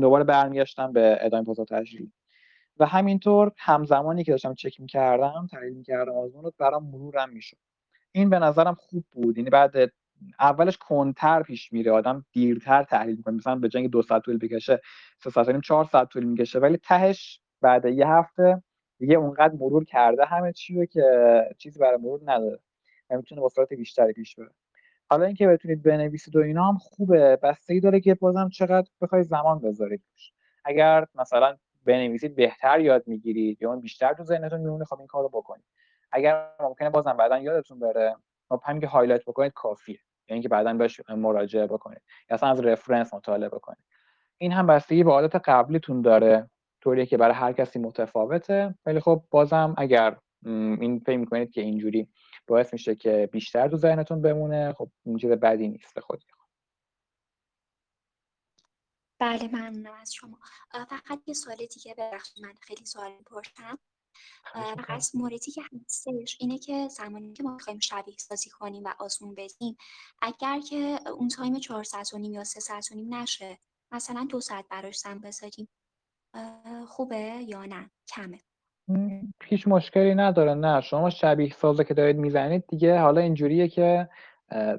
[0.00, 2.12] دوباره برمیگشتم به ادامه پاسخ تشریحی
[2.78, 7.56] و همینطور همزمانی که داشتم چک می‌کردم تحلیل می‌کردم آزمون رو برام مرورم می‌شد.
[8.12, 9.38] این به نظرم خوب بود.
[9.38, 9.74] یعنی بعد
[10.40, 11.92] اولش کنتر پیش میره.
[11.92, 13.34] آدم دیرتر تحلیل می‌کنه.
[13.34, 14.80] مثلا به جنگ دو ساعت طول بکشه
[15.24, 16.58] سه ساعت نیم چهار ساعت طول می‌کشه.
[16.58, 18.62] ولی تهش بعد یه هفته
[18.98, 21.02] دیگه اونقدر مرور کرده همه چی رو که
[21.58, 22.58] چیزی برای مرور نداره.
[23.10, 24.50] می‌تونه با سرعت بیشتری پیش بره.
[25.10, 27.36] حالا اینکه بتونید بنویسید و اینا هم خوبه.
[27.36, 30.02] بستگی داره که بازم چقدر بخوای زمان بذارید
[30.64, 35.64] اگر مثلا بنویسید بهتر یاد می‌گیرید یا بیشتر تو ذهنتون میمونه خب این کارو بکنید.
[36.12, 38.16] اگر ممکنه بازم بعدا یادتون بره
[38.48, 39.98] خب همین که highlight بکنید کافیه.
[40.28, 42.02] یعنی که بعدا بهش مراجعه بکنید.
[42.30, 43.84] یا اصلا از reference مطالعه بکنید.
[44.38, 46.50] این هم بستگی به عادت قبلیتون داره.
[46.80, 48.74] طوریه که برای هر کسی متفاوته.
[48.86, 52.08] ولی خب بازم اگر این فکر می‌کنید که اینجوری
[52.46, 54.72] باعث میشه که بیشتر تو ذهنتون بمونه.
[54.72, 56.26] خب این چیز بدی نیست به خودی
[59.20, 60.38] بله ممنونم از شما.
[60.70, 63.78] فقط یه سوال دیگه ببخشید من خیلی سوال می‌پرسم.
[64.54, 69.34] فقط موردی که هستش اینه که زمانی که ما می‌خوایم شبیه سازی کنیم و آزمون
[69.34, 69.76] بدیم
[70.22, 73.58] اگر که اون تایم چهار ساعت و نیم یا سه ساعت و نیم نشه
[73.92, 75.68] مثلا دو ساعت براش زن بذاریم
[76.88, 78.40] خوبه یا نه؟ کمه؟
[79.44, 80.80] هیچ مشکلی نداره نه.
[80.80, 84.08] شما شبیه سازه که دارید می‌زنید دیگه حالا اینجوریه که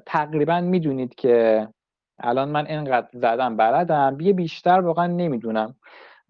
[0.06, 1.68] تقریبا می‌دونید که
[2.18, 5.74] الان من اینقدر زدم بلدم یه بیشتر واقعا نمی‌دونم.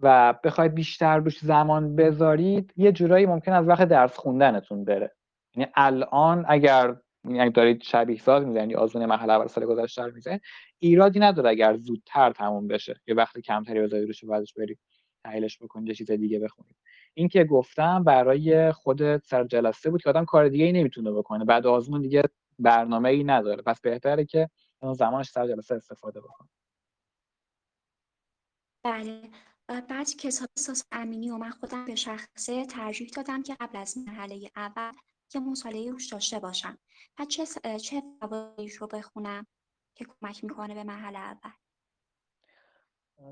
[0.00, 5.14] و بخواید بیشتر روش زمان بذارید یه جورایی ممکن از وقت درس خوندنتون بره.
[5.56, 10.14] یعنی الان اگر یعنی دارید شبیه ساز می‌زنید یا آزمون مرحله اول سال گذشته رو
[10.14, 10.40] می‌زنید
[10.78, 13.00] ایرادی نداره اگر زودتر تموم بشه.
[13.06, 14.78] یا وقت کمتری بذارید روش بعدش برید
[15.24, 16.76] تحلیلش بکنید یه چیز دیگه بخونید.
[17.18, 21.44] این که گفتم برای خود سر جلسه بود که آدم کار دیگه ای نمی‌تونه بکنه.
[21.44, 22.22] بعد آزمون دیگه
[22.58, 23.62] برنامه ای نداره.
[23.62, 24.50] پس بهتره که
[24.92, 26.48] زمانش سر جلسه استفاده بکنه.
[28.84, 29.30] بله.
[29.68, 34.50] بعد کتاب احساس امینی و من خودم به شخصه ترجیح دادم که قبل از مرحله
[34.56, 34.92] اول
[35.28, 36.78] که مطالعه روش داشته باشم.
[37.18, 37.46] و چه
[37.78, 38.02] چه
[38.80, 39.46] رو بخونم
[39.94, 41.50] که کمک می‌کنه به مرحله اول؟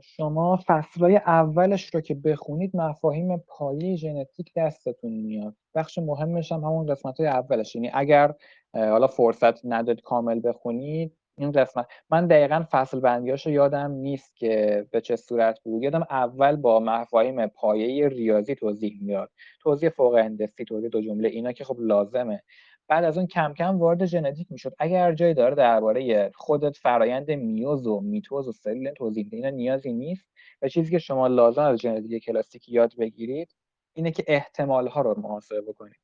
[0.03, 5.57] شما فصلهای اولش رو که بخونید مفاهیم پایه ژنتیک دستتون میاد.
[5.75, 7.75] بخش مهمش هم همون قسمت های اولش.
[7.75, 8.35] یعنی اگر
[8.75, 11.87] حالا فرصت نداد کامل بخونید این قسمت.
[12.11, 15.83] من دقیقا فصل بندیاشو یادم نیست که به چه صورت بود.
[15.83, 19.31] یادم اول با مفاهیم پایه ریاضی توضیح میاد.
[19.63, 21.29] توضیح فوق هندسی توضیح دو جمله.
[21.29, 22.43] اینا که خب لازمه.
[22.89, 24.75] بعد از اون کم کم وارد ژنتیک می‌شد.
[24.79, 30.29] اگر جایی داره درباره خودت فرایند میوز و میتوز و سل توضیح اینا نیازی نیست.
[30.63, 33.55] و چیزی که شما لازم از ژنتیک کلاسیک یاد بگیرید
[33.93, 36.01] اینه که احتمال ها رو محاسبه بکنید.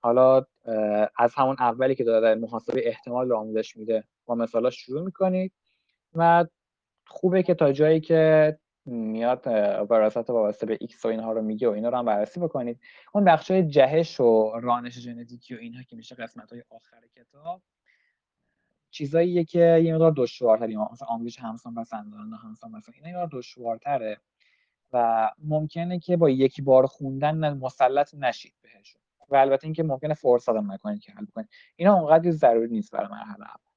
[0.00, 0.46] حالا
[1.18, 5.52] از همون اولی که داره محاسبه احتمال رو آموزش میده با مثالا شروع می‌کنید.
[6.14, 6.46] و
[7.06, 8.58] خوبه که تا جایی که
[8.88, 9.46] میاد
[9.90, 12.80] وراثت وابسته به X و اینها رو میگه و اینا رو هم بررسی بکنید.
[13.14, 17.62] اون بخش های جهش و رانش ژنتیکی و اینها که میشه قسمت های آخر کتاب
[18.90, 24.20] چیزاییه که یه مقدار دشوارتری مثلا آمیزش همسان پسندان همسان مثلا اینا یه دشوارتره
[24.92, 29.02] و ممکنه که با یکی بار خوندن مسلط نشید بهشون.
[29.28, 33.08] و البته اینکه ممکنه فرصت هم نکنید که حل کنید اینا اونقدر ضروری نیست برای
[33.08, 33.68] مرحله اول.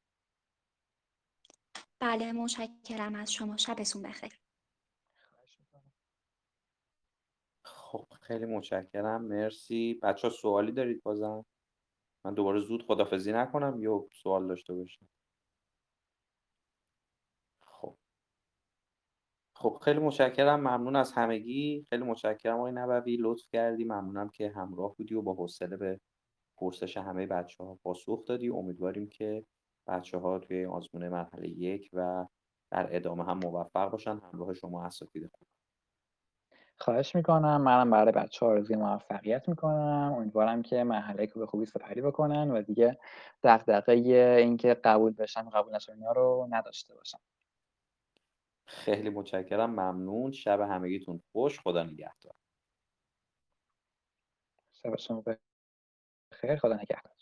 [1.99, 3.57] بله متشکرم از شما.
[3.57, 4.31] شبتون بخیر.
[7.91, 9.99] خب خیلی متشکرم مرسی.
[10.03, 11.45] بچه ها سوالی دارید بازم؟
[12.25, 15.07] من دوباره زود خدافزی نکنم یا سوال داشته باشم
[17.63, 17.97] خب.
[19.55, 21.85] خب خیلی متشکرم ممنون از همگی.
[21.89, 23.83] خیلی متشکرم آقای نبوی لطف کردی.
[23.83, 25.99] ممنونم که همراه بودی و با حوصله به
[26.57, 28.49] پرسش همه بچه ها پاسخ دادی.
[28.49, 29.45] امیدواریم که
[29.87, 32.27] بچه ها توی آزمون مرحله یک و
[32.71, 35.47] در ادامه هم موفق باشن همراه شما اساتید خوب
[36.81, 37.61] خواهش می‌کنم.
[37.61, 40.13] منم برای بچه ها آرزوی موفقیت می‌کنم.
[40.17, 42.99] امیدوارم که مرحله که به خوبی سپری بکنن و دیگه
[43.43, 43.93] دقدقه
[44.39, 47.19] اینکه قبول بشن قبول نشن رو نداشته باشن
[48.65, 49.69] خیلی متشکرم.
[49.69, 50.31] ممنون.
[50.31, 51.59] شب همگیتون خوش.
[51.59, 52.33] خدا نگهدار.
[54.73, 56.55] شب شما بخیر.
[56.55, 57.20] خدا نگهدار.